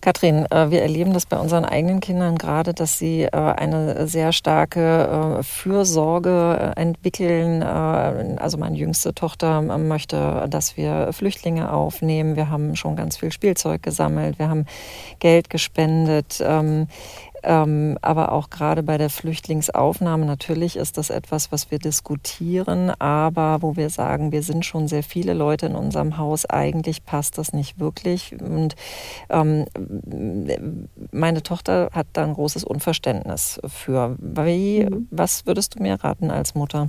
[0.00, 4.32] Kathrin, äh, wir erleben das bei unseren eigenen Kindern gerade, dass sie äh, eine sehr
[4.32, 7.62] starke äh, Fürsorge entwickeln.
[7.62, 12.36] Also meine jüngste Tochter möchte, dass wir Flüchtlinge aufnehmen.
[12.36, 14.38] Wir haben schon ganz viel Spielzeug gesammelt.
[14.38, 14.66] Wir haben
[15.18, 16.42] Geld gespendet.
[17.42, 23.62] Ähm, aber auch gerade bei der Flüchtlingsaufnahme, natürlich ist das etwas, was wir diskutieren, aber
[23.62, 27.52] wo wir sagen, wir sind schon sehr viele Leute in unserem Haus, eigentlich passt das
[27.52, 28.34] nicht wirklich.
[28.40, 28.74] Und
[29.28, 29.66] ähm,
[31.12, 34.16] meine Tochter hat da ein großes Unverständnis für.
[34.18, 35.08] Wie, mhm.
[35.10, 36.88] Was würdest du mir raten als Mutter?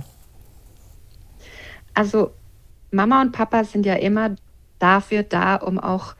[1.94, 2.32] Also
[2.90, 4.36] Mama und Papa sind ja immer
[4.78, 6.14] dafür da, um auch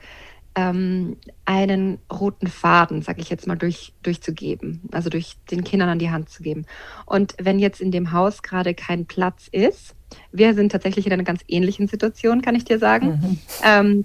[0.59, 6.01] ähm, einen roten Faden, sag ich jetzt mal, durch, durchzugeben, also durch den Kindern an
[6.01, 6.67] die Hand zu geben.
[7.07, 9.95] Und wenn jetzt in dem Haus gerade kein Platz ist,
[10.33, 13.07] wir sind tatsächlich in einer ganz ähnlichen Situation, kann ich dir sagen.
[13.07, 13.39] Mhm.
[13.65, 14.05] Ähm,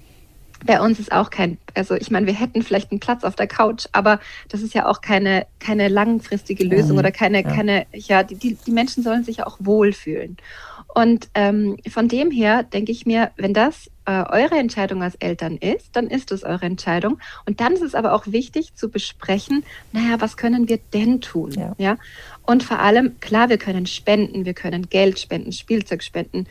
[0.64, 3.48] bei uns ist auch kein, also ich meine, wir hätten vielleicht einen Platz auf der
[3.48, 6.98] Couch, aber das ist ja auch keine, keine langfristige Lösung mhm.
[7.00, 7.50] oder keine, ja.
[7.50, 10.36] keine, ja, die, die Menschen sollen sich ja auch wohlfühlen.
[10.94, 15.56] Und ähm, von dem her denke ich mir, wenn das äh, eure Entscheidung als Eltern
[15.56, 17.18] ist, dann ist es eure Entscheidung.
[17.46, 21.52] Und dann ist es aber auch wichtig zu besprechen, naja, was können wir denn tun?
[21.52, 21.74] Ja.
[21.78, 21.96] ja?
[22.42, 26.46] Und vor allem, klar, wir können spenden, wir können Geld spenden, Spielzeug spenden,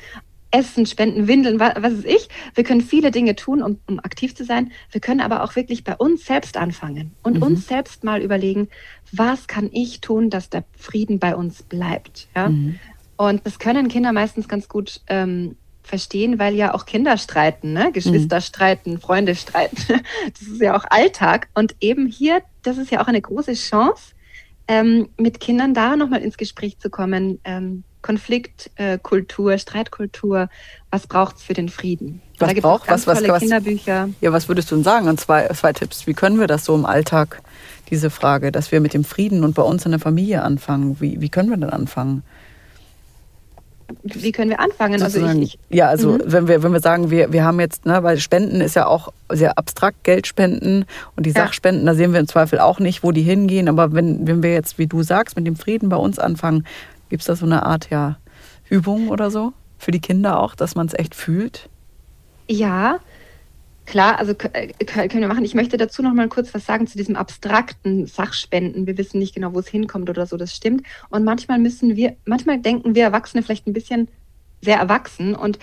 [0.54, 2.30] Essen spenden, Windeln, was, was ist ich.
[2.54, 4.72] Wir können viele Dinge tun, um, um aktiv zu sein.
[4.92, 7.44] Wir können aber auch wirklich bei uns selbst anfangen und mhm.
[7.44, 8.70] uns selbst mal überlegen,
[9.12, 12.28] was kann ich tun, dass der Frieden bei uns bleibt.
[12.36, 12.50] Ja?
[12.50, 12.80] Mhm.
[13.18, 17.92] Und das können Kinder meistens ganz gut ähm, verstehen, weil ja auch Kinder streiten, ne?
[17.92, 18.42] Geschwister mhm.
[18.42, 19.78] streiten, Freunde streiten.
[20.40, 21.50] Das ist ja auch Alltag.
[21.54, 24.14] Und eben hier, das ist ja auch eine große Chance,
[24.68, 27.40] ähm, mit Kindern da nochmal ins Gespräch zu kommen.
[27.44, 30.50] Ähm, Konfliktkultur, äh, Streitkultur,
[30.92, 32.22] was braucht es für den Frieden?
[32.38, 34.10] Was da braucht, es was, was, Kinderbücher.
[34.22, 36.06] Ja, was würdest du denn sagen an zwei, zwei Tipps?
[36.06, 37.42] Wie können wir das so im Alltag,
[37.90, 41.00] diese Frage, dass wir mit dem Frieden und bei uns in der Familie anfangen?
[41.00, 42.24] Wie, wie können wir denn anfangen?
[44.04, 45.02] Wie können wir anfangen?
[45.02, 46.22] Also ich, ich, ja, also mhm.
[46.26, 49.14] wenn wir wenn wir sagen, wir wir haben jetzt, ne, weil Spenden ist ja auch
[49.30, 50.86] sehr abstrakt, Geldspenden
[51.16, 51.44] und die ja.
[51.44, 53.68] Sachspenden, da sehen wir im Zweifel auch nicht, wo die hingehen.
[53.68, 56.66] Aber wenn wenn wir jetzt, wie du sagst, mit dem Frieden bei uns anfangen,
[57.10, 58.18] gibt es da so eine Art ja
[58.70, 61.70] Übung oder so für die Kinder auch, dass man es echt fühlt?
[62.48, 63.00] Ja,
[63.86, 65.46] Klar, also äh, können wir machen.
[65.46, 68.88] Ich möchte dazu noch mal kurz was sagen zu diesem abstrakten Sachspenden.
[68.88, 70.38] Wir wissen nicht genau, wo es hinkommt oder so.
[70.38, 70.86] Das stimmt.
[71.10, 74.08] Und manchmal müssen wir, manchmal denken wir Erwachsene vielleicht ein bisschen
[74.64, 75.60] sehr erwachsen und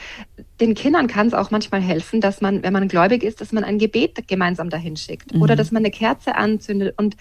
[0.61, 3.65] den Kindern kann es auch manchmal helfen, dass man, wenn man gläubig ist, dass man
[3.65, 5.43] ein Gebet gemeinsam dahin schickt mhm.
[5.43, 7.17] oder dass man eine Kerze anzündet und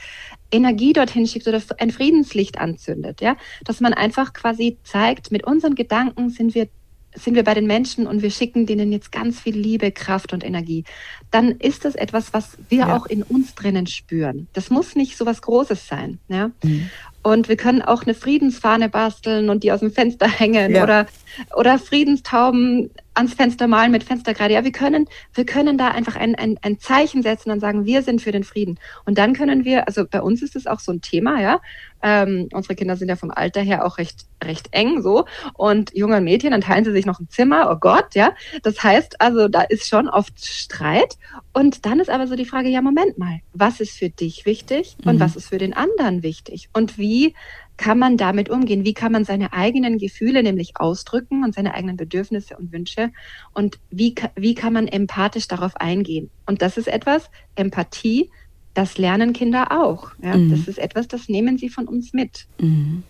[0.52, 5.76] Energie dorthin schickt oder ein Friedenslicht anzündet, ja, dass man einfach quasi zeigt, mit unseren
[5.76, 6.68] Gedanken sind wir
[7.16, 10.44] sind wir bei den Menschen und wir schicken denen jetzt ganz viel Liebe, Kraft und
[10.44, 10.84] Energie,
[11.32, 12.96] dann ist das etwas, was wir ja.
[12.96, 14.48] auch in uns drinnen spüren.
[14.54, 16.20] Das muss nicht so was Großes sein.
[16.28, 16.52] Ja?
[16.64, 16.90] Mhm.
[17.22, 20.84] Und wir können auch eine Friedensfahne basteln und die aus dem Fenster hängen ja.
[20.84, 21.08] oder,
[21.56, 24.54] oder Friedenstauben ans Fenster malen mit Fensterkreide.
[24.54, 28.02] Ja, wir können, wir können da einfach ein, ein, ein Zeichen setzen und sagen, wir
[28.02, 28.80] sind für den Frieden.
[29.06, 31.60] Und dann können wir, also bei uns ist es auch so ein Thema, ja.
[32.02, 35.26] Ähm, unsere Kinder sind ja vom Alter her auch recht, recht eng so.
[35.54, 38.34] Und junge Mädchen, dann teilen sie sich noch ein Zimmer, oh Gott, ja.
[38.64, 41.18] Das heißt also, da ist schon oft Streit.
[41.52, 44.96] Und dann ist aber so die Frage, ja, Moment mal, was ist für dich wichtig
[45.04, 45.20] und mhm.
[45.20, 46.70] was ist für den anderen wichtig?
[46.74, 47.34] Und wie
[47.80, 48.84] kann man damit umgehen?
[48.84, 53.10] Wie kann man seine eigenen Gefühle nämlich ausdrücken und seine eigenen Bedürfnisse und Wünsche?
[53.54, 56.30] Und wie, wie kann man empathisch darauf eingehen?
[56.46, 58.30] Und das ist etwas, Empathie,
[58.74, 60.12] das lernen Kinder auch.
[60.22, 60.36] Ja?
[60.36, 60.52] Mhm.
[60.52, 62.48] Das ist etwas, das nehmen sie von uns mit.
[62.60, 63.04] Mhm.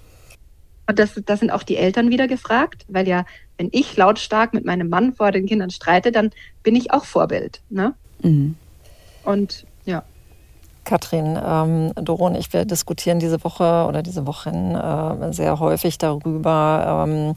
[0.86, 3.26] Und das, das sind auch die Eltern wieder gefragt, weil ja,
[3.58, 6.30] wenn ich lautstark mit meinem Mann vor den Kindern streite, dann
[6.62, 7.62] bin ich auch Vorbild.
[7.72, 7.96] Ne?
[8.22, 8.56] Mhm.
[9.24, 9.66] Und.
[10.90, 16.00] Katrin, ähm, Doro und ich, wir diskutieren diese Woche oder diese Wochen äh, sehr häufig
[16.00, 17.36] darüber, ähm,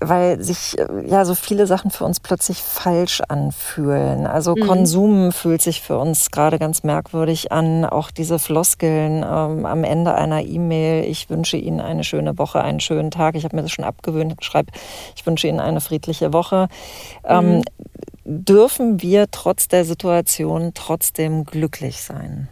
[0.00, 4.26] weil sich äh, ja so viele Sachen für uns plötzlich falsch anfühlen.
[4.26, 4.66] Also mhm.
[4.66, 7.84] Konsum fühlt sich für uns gerade ganz merkwürdig an.
[7.84, 11.04] Auch diese Floskeln ähm, am Ende einer E-Mail.
[11.04, 13.34] Ich wünsche Ihnen eine schöne Woche, einen schönen Tag.
[13.34, 14.34] Ich habe mir das schon abgewöhnt.
[14.38, 14.72] Ich schreibe,
[15.16, 16.68] ich wünsche Ihnen eine friedliche Woche.
[17.24, 17.62] Ähm, mhm.
[18.24, 22.48] dürfen wir trotz der Situation trotzdem glücklich sein?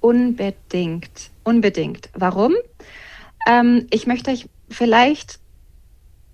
[0.00, 2.08] Unbedingt, unbedingt.
[2.14, 2.54] Warum?
[3.46, 5.41] Ähm, ich möchte euch vielleicht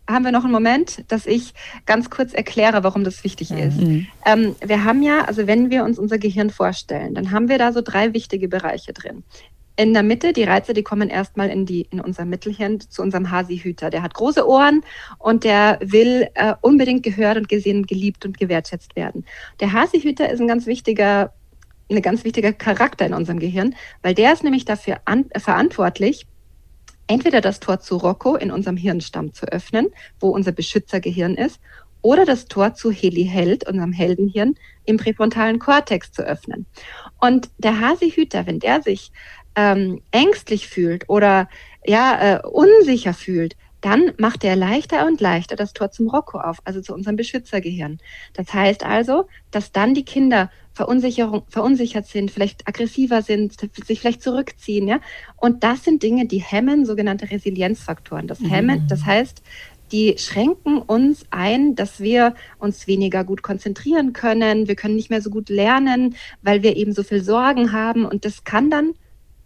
[0.08, 1.52] haben wir noch einen Moment, dass ich
[1.86, 3.58] ganz kurz erkläre, warum das wichtig mhm.
[3.58, 3.78] ist.
[4.24, 7.72] Ähm, wir haben ja, also wenn wir uns unser Gehirn vorstellen, dann haben wir da
[7.72, 9.22] so drei wichtige Bereiche drin.
[9.76, 13.30] In der Mitte, die Reize, die kommen erstmal in, die, in unser Mittelhirn zu unserem
[13.30, 13.90] Hasi-Hüter.
[13.90, 14.82] Der hat große Ohren
[15.18, 19.24] und der will äh, unbedingt gehört und gesehen, geliebt und gewertschätzt werden.
[19.60, 21.32] Der Hasi-Hüter ist ein ganz wichtiger,
[21.88, 26.26] ein ganz wichtiger Charakter in unserem Gehirn, weil der ist nämlich dafür an, äh, verantwortlich,
[27.08, 29.88] entweder das Tor zu Rocco in unserem Hirnstamm zu öffnen,
[30.20, 31.60] wo unser Beschützergehirn ist,
[32.00, 34.54] oder das Tor zu Heli-Held, unserem Heldenhirn,
[34.84, 36.66] im präfrontalen Kortex zu öffnen.
[37.20, 39.10] Und der Hasi-Hüter, wenn der sich
[39.56, 41.48] ähm, ängstlich fühlt oder
[41.84, 46.58] ja, äh, unsicher fühlt, dann macht er leichter und leichter das Tor zum Rocco auf,
[46.64, 47.98] also zu unserem Beschützergehirn.
[48.32, 53.54] Das heißt also, dass dann die Kinder verunsichert sind, vielleicht aggressiver sind,
[53.86, 55.00] sich vielleicht zurückziehen, ja.
[55.36, 58.26] Und das sind Dinge, die hemmen sogenannte Resilienzfaktoren.
[58.26, 58.88] Das hemmen, mhm.
[58.88, 59.42] das heißt,
[59.92, 64.68] die schränken uns ein, dass wir uns weniger gut konzentrieren können.
[64.68, 68.04] Wir können nicht mehr so gut lernen, weil wir eben so viel Sorgen haben.
[68.04, 68.94] Und das kann dann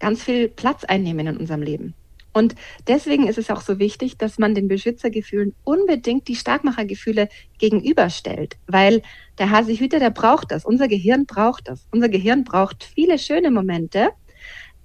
[0.01, 1.95] ganz viel Platz einnehmen in unserem Leben.
[2.33, 2.55] Und
[2.87, 7.29] deswegen ist es auch so wichtig, dass man den Beschützergefühlen unbedingt die Starkmachergefühle
[7.59, 9.03] gegenüberstellt, weil
[9.39, 10.65] der Hasehüter, der braucht das.
[10.65, 11.87] Unser Gehirn braucht das.
[11.91, 14.11] Unser Gehirn braucht viele schöne Momente,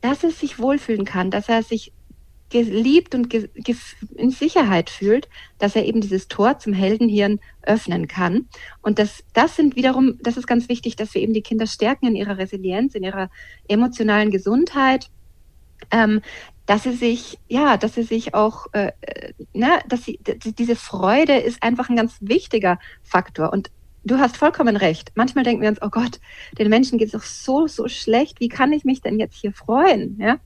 [0.01, 1.93] dass es sich wohlfühlen kann, dass er sich
[2.49, 5.27] geliebt und in Sicherheit fühlt,
[5.57, 8.47] dass er eben dieses Tor zum Heldenhirn öffnen kann.
[8.81, 12.07] Und das, das sind wiederum, das ist ganz wichtig, dass wir eben die Kinder stärken
[12.07, 13.29] in ihrer Resilienz, in ihrer
[13.67, 15.09] emotionalen Gesundheit,
[15.91, 16.21] ähm,
[16.65, 18.91] dass sie sich, ja, dass sie sich auch, äh,
[19.53, 23.51] ne, dass sie, diese Freude ist einfach ein ganz wichtiger Faktor.
[23.51, 23.71] Und
[24.07, 25.11] du hast vollkommen recht.
[25.15, 26.19] Manchmal denken wir uns, oh Gott,
[26.57, 28.39] den Menschen geht es doch so, so schlecht.
[28.39, 30.17] Wie kann ich mich denn jetzt hier freuen?
[30.19, 30.37] Ja.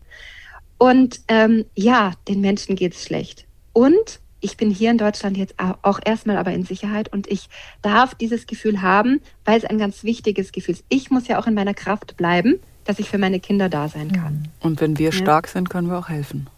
[0.77, 3.45] Und ähm, ja, den Menschen geht es schlecht.
[3.73, 7.47] Und ich bin hier in Deutschland jetzt auch erstmal aber in Sicherheit und ich
[7.83, 10.85] darf dieses Gefühl haben, weil es ein ganz wichtiges Gefühl ist.
[10.89, 14.11] Ich muss ja auch in meiner Kraft bleiben, dass ich für meine Kinder da sein
[14.11, 14.47] kann.
[14.59, 15.11] Und wenn wir ja.
[15.11, 16.49] stark sind, können wir auch helfen.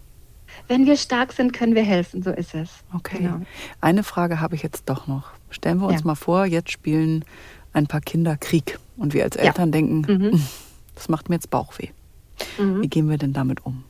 [0.67, 2.69] Wenn wir stark sind, können wir helfen, so ist es.
[2.93, 3.19] Okay.
[3.19, 3.41] Genau.
[3.81, 5.31] Eine Frage habe ich jetzt doch noch.
[5.49, 6.07] Stellen wir uns ja.
[6.07, 7.25] mal vor, jetzt spielen
[7.73, 9.71] ein paar Kinder Krieg und wir als Eltern ja.
[9.71, 10.31] denken, mhm.
[10.31, 10.43] Hm,
[10.95, 11.89] das macht mir jetzt Bauchweh.
[12.57, 12.81] Mhm.
[12.81, 13.83] Wie gehen wir denn damit um?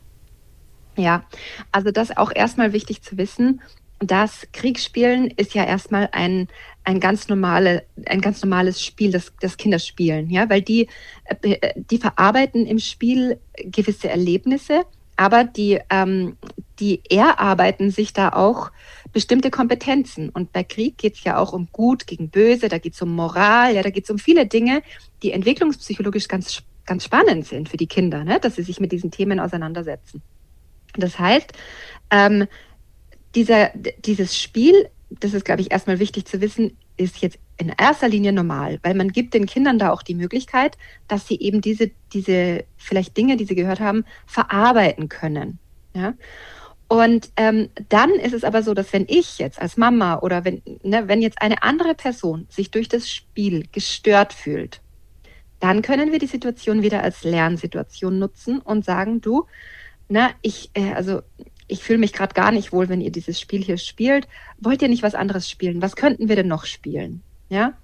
[0.96, 1.24] Ja,
[1.72, 3.60] also das auch erstmal wichtig zu wissen.
[4.00, 6.48] Das Kriegsspielen ist ja erstmal ein,
[6.84, 10.88] ein ganz normale, ein ganz normales Spiel, das, das Kinder spielen, ja, weil die,
[11.24, 14.84] äh, die verarbeiten im Spiel gewisse Erlebnisse,
[15.16, 16.36] aber die, ähm,
[16.78, 18.70] die erarbeiten sich da auch
[19.12, 20.28] bestimmte Kompetenzen.
[20.28, 23.14] Und bei Krieg geht es ja auch um Gut gegen Böse, da geht es um
[23.14, 24.82] Moral, ja, da geht es um viele Dinge,
[25.22, 28.40] die entwicklungspsychologisch ganz, ganz spannend sind für die Kinder, ne?
[28.40, 30.22] dass sie sich mit diesen Themen auseinandersetzen.
[30.96, 31.52] Das heißt,
[32.10, 32.46] ähm,
[33.34, 33.70] dieser,
[34.04, 38.32] dieses Spiel, das ist, glaube ich, erstmal wichtig zu wissen, ist jetzt in erster Linie
[38.32, 40.76] normal, weil man gibt den Kindern da auch die Möglichkeit,
[41.08, 45.58] dass sie eben diese, diese vielleicht Dinge, die sie gehört haben, verarbeiten können.
[45.94, 46.14] Ja?
[46.88, 50.62] Und ähm, dann ist es aber so, dass wenn ich jetzt als Mama oder wenn,
[50.82, 54.80] ne, wenn jetzt eine andere Person sich durch das Spiel gestört fühlt,
[55.60, 59.46] dann können wir die Situation wieder als Lernsituation nutzen und sagen, du,
[60.08, 61.22] na, ich, äh, also
[61.66, 64.28] ich fühle mich gerade gar nicht wohl, wenn ihr dieses Spiel hier spielt.
[64.58, 65.80] Wollt ihr nicht was anderes spielen?
[65.80, 67.22] Was könnten wir denn noch spielen?
[67.54, 67.74] Ja?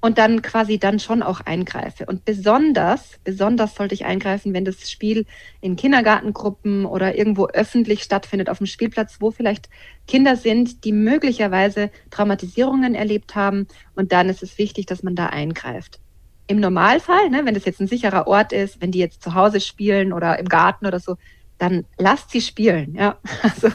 [0.00, 2.06] Und dann quasi dann schon auch eingreife.
[2.06, 5.26] Und besonders, besonders sollte ich eingreifen, wenn das Spiel
[5.60, 9.68] in Kindergartengruppen oder irgendwo öffentlich stattfindet, auf dem Spielplatz, wo vielleicht
[10.08, 13.68] Kinder sind, die möglicherweise Traumatisierungen erlebt haben.
[13.94, 16.00] Und dann ist es wichtig, dass man da eingreift.
[16.48, 19.60] Im Normalfall, ne, wenn das jetzt ein sicherer Ort ist, wenn die jetzt zu Hause
[19.60, 21.16] spielen oder im Garten oder so,
[21.58, 22.96] dann lasst sie spielen.
[22.96, 23.18] Ja.
[23.42, 23.68] Also,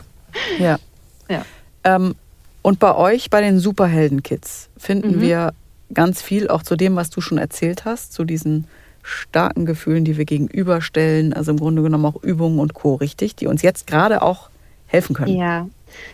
[0.60, 0.78] ja.
[1.30, 1.46] ja.
[1.86, 2.16] Ähm,
[2.68, 5.22] und bei euch, bei den Superhelden-Kids, finden mhm.
[5.22, 5.54] wir
[5.94, 8.68] ganz viel auch zu dem, was du schon erzählt hast, zu diesen
[9.04, 13.48] starken Gefühlen, die wir gegenüberstellen, also im Grunde genommen auch Übungen und Co., richtig, die
[13.48, 14.50] uns jetzt gerade auch
[14.86, 15.38] helfen können.
[15.38, 15.70] Ja,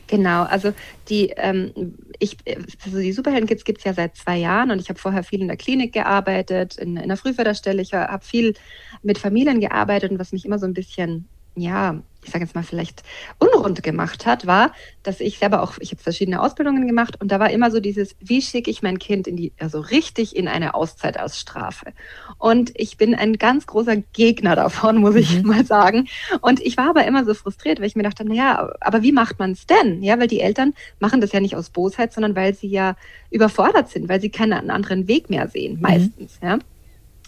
[0.05, 0.43] genau.
[0.43, 0.73] Also
[1.09, 2.37] die, ähm, ich,
[2.85, 5.47] also die Superhelden-Kids gibt es ja seit zwei Jahren und ich habe vorher viel in
[5.47, 7.81] der Klinik gearbeitet, in, in der Frühförderstelle.
[7.81, 8.53] Ich habe viel
[9.01, 12.63] mit Familien gearbeitet und was mich immer so ein bisschen ja, ich sage jetzt mal
[12.63, 13.03] vielleicht
[13.37, 14.71] unrund gemacht hat, war,
[15.03, 18.15] dass ich selber auch, ich habe verschiedene Ausbildungen gemacht und da war immer so dieses,
[18.19, 21.93] wie schicke ich mein Kind in die, also richtig in eine Auszeit aus Strafe.
[22.37, 25.49] Und ich bin ein ganz großer Gegner davon, muss ich mhm.
[25.49, 26.07] mal sagen.
[26.41, 29.39] Und ich war aber immer so frustriert, weil ich mir dachte, naja, aber wie macht
[29.39, 30.01] man es denn?
[30.01, 32.95] Ja, weil die Eltern machen das ja nicht aus Bosheit, sondern weil sie ja
[33.29, 35.81] überfordert sind, weil sie keinen anderen Weg mehr sehen, mhm.
[35.81, 36.47] meistens, mhm.
[36.47, 36.59] ja.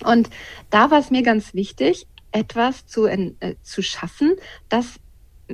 [0.03, 0.29] Und
[0.71, 2.05] da war es mir ganz wichtig,
[2.35, 4.35] etwas zu, äh, zu schaffen,
[4.67, 4.99] das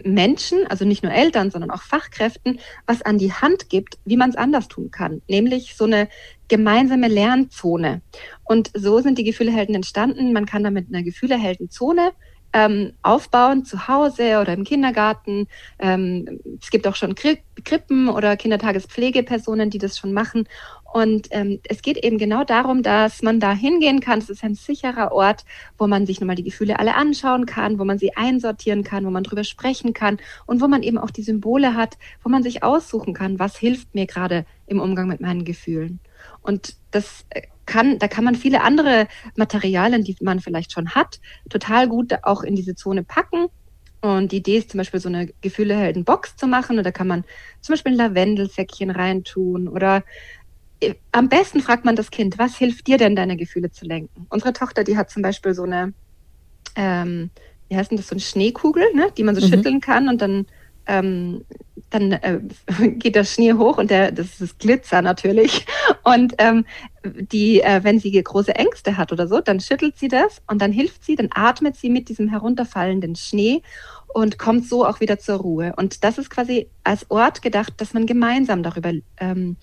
[0.03, 4.29] Menschen, also nicht nur Eltern, sondern auch Fachkräften, was an die Hand gibt, wie man
[4.29, 6.07] es anders tun kann, nämlich so eine
[6.47, 8.01] gemeinsame Lernzone.
[8.43, 10.33] Und so sind die Gefühlehelden entstanden.
[10.33, 12.13] Man kann damit eine Gefühleheldenzone
[12.53, 15.47] ähm, aufbauen, zu Hause oder im Kindergarten.
[15.79, 20.47] Ähm, es gibt auch schon Kri Krippen oder Kindertagespflegepersonen, die das schon machen.
[20.93, 24.19] Und ähm, es geht eben genau darum, dass man da hingehen kann.
[24.19, 25.45] Es ist ein sicherer Ort,
[25.77, 29.09] wo man sich nochmal die Gefühle alle anschauen kann, wo man sie einsortieren kann, wo
[29.09, 32.63] man drüber sprechen kann und wo man eben auch die Symbole hat, wo man sich
[32.63, 35.99] aussuchen kann, was hilft mir gerade im Umgang mit meinen Gefühlen.
[36.41, 41.21] Und das äh, kann, da kann man viele andere Materialien, die man vielleicht schon hat,
[41.49, 43.47] total gut auch in diese Zone packen.
[44.01, 46.79] Und die Idee ist zum Beispiel so eine Gefühlehelden-Box zu machen.
[46.79, 47.23] Und da kann man
[47.61, 49.67] zum Beispiel ein Lavendelsäckchen reintun.
[49.67, 50.03] Oder
[51.11, 54.25] am besten fragt man das Kind, was hilft dir denn, deine Gefühle zu lenken?
[54.29, 55.93] Unsere Tochter, die hat zum Beispiel so eine,
[56.75, 57.29] ähm,
[57.69, 59.51] wie heißt denn das, so eine Schneekugel, ne, die man so mhm.
[59.51, 60.45] schütteln kann und dann
[60.87, 61.45] ähm,
[61.89, 62.39] dann äh,
[62.97, 65.65] geht der Schnee hoch und der, das ist Glitzer natürlich.
[66.03, 66.65] Und ähm,
[67.03, 70.71] die, äh, wenn sie große Ängste hat oder so, dann schüttelt sie das und dann
[70.71, 73.61] hilft sie, dann atmet sie mit diesem herunterfallenden Schnee
[74.07, 75.73] und kommt so auch wieder zur Ruhe.
[75.77, 79.57] Und das ist quasi als Ort gedacht, dass man gemeinsam darüber ähm,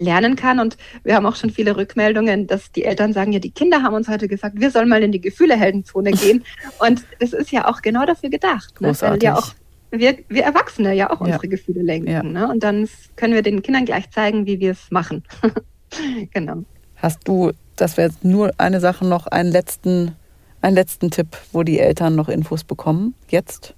[0.00, 0.58] lernen kann.
[0.58, 3.94] Und wir haben auch schon viele Rückmeldungen, dass die Eltern sagen, ja, die Kinder haben
[3.94, 6.42] uns heute gesagt, wir sollen mal in die Gefühleheldenzone gehen.
[6.78, 8.80] Und es ist ja auch genau dafür gedacht.
[8.80, 8.92] Ne?
[9.00, 9.54] Weil ja auch
[9.90, 12.10] wir, wir Erwachsene ja auch unsere Gefühle lenken.
[12.10, 12.22] Ja.
[12.22, 12.48] Ne?
[12.48, 15.24] Und dann können wir den Kindern gleich zeigen, wie wir es machen.
[16.32, 16.64] genau.
[16.96, 20.14] Hast du, das wäre jetzt nur eine Sache noch, einen letzten,
[20.60, 23.74] einen letzten Tipp, wo die Eltern noch Infos bekommen, jetzt,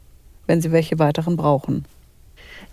[0.47, 1.87] wenn sie welche weiteren brauchen?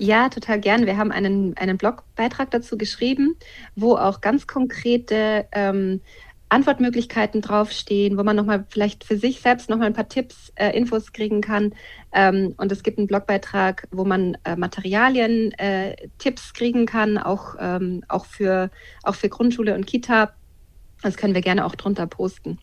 [0.02, 0.86] Ja, total gern.
[0.86, 3.36] Wir haben einen, einen Blogbeitrag dazu geschrieben,
[3.76, 6.00] wo auch ganz konkrete ähm,
[6.48, 11.12] Antwortmöglichkeiten draufstehen, wo man nochmal vielleicht für sich selbst nochmal ein paar Tipps, äh, Infos
[11.12, 11.76] kriegen kann.
[12.14, 17.56] Ähm, und es gibt einen Blogbeitrag, wo man äh, Materialien, äh, Tipps kriegen kann, auch,
[17.60, 18.72] ähm, auch, für,
[19.04, 20.34] auch für Grundschule und Kita.
[21.02, 22.58] Das können wir gerne auch drunter posten.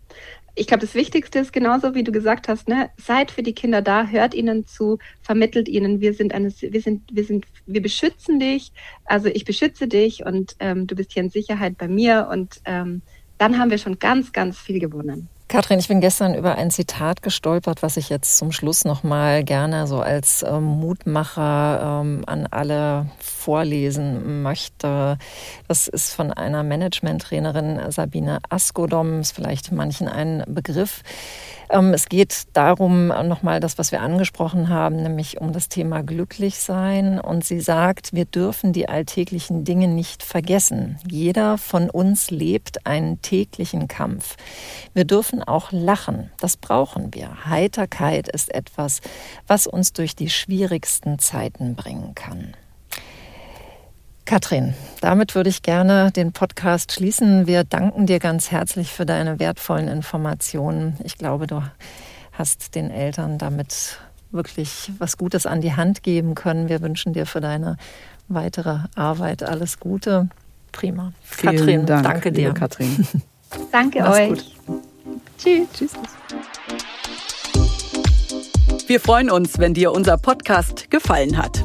[0.58, 2.88] Ich glaube, das Wichtigste ist genauso, wie du gesagt hast, ne?
[2.96, 7.02] seid für die Kinder da, hört ihnen zu, vermittelt ihnen, wir sind eine, wir sind,
[7.12, 8.72] wir sind, wir beschützen dich,
[9.04, 13.02] also ich beschütze dich und ähm, du bist hier in Sicherheit bei mir und ähm,
[13.36, 15.28] dann haben wir schon ganz, ganz viel gewonnen.
[15.48, 19.44] Katrin, ich bin gestern über ein Zitat gestolpert, was ich jetzt zum Schluss noch mal
[19.44, 25.18] gerne so als ähm, Mutmacher ähm, an alle vorlesen möchte.
[25.68, 31.04] Das ist von einer Management-Trainerin Sabine Askodom, ist vielleicht manchen ein Begriff.
[31.70, 37.20] Ähm, es geht darum, nochmal das, was wir angesprochen haben, nämlich um das Thema Glücklichsein.
[37.20, 40.98] Und sie sagt, wir dürfen die alltäglichen Dinge nicht vergessen.
[41.08, 44.36] Jeder von uns lebt einen täglichen Kampf.
[44.94, 46.30] Wir dürfen auch lachen.
[46.40, 47.46] Das brauchen wir.
[47.46, 49.00] Heiterkeit ist etwas,
[49.46, 52.54] was uns durch die schwierigsten Zeiten bringen kann.
[54.26, 57.46] Katrin, damit würde ich gerne den Podcast schließen.
[57.46, 60.96] Wir danken dir ganz herzlich für deine wertvollen Informationen.
[61.04, 61.62] Ich glaube, du
[62.32, 64.00] hast den Eltern damit
[64.32, 66.68] wirklich was Gutes an die Hand geben können.
[66.68, 67.76] Wir wünschen dir für deine
[68.26, 70.28] weitere Arbeit alles Gute.
[70.72, 71.12] Prima.
[71.22, 72.52] Vielen Katrin, Dank, danke dir.
[72.52, 73.06] Katrin.
[73.70, 74.56] danke Mach's euch.
[74.66, 74.80] Gut.
[75.38, 75.68] Tschüss.
[75.72, 75.92] Tschüss.
[78.88, 81.64] Wir freuen uns, wenn dir unser Podcast gefallen hat.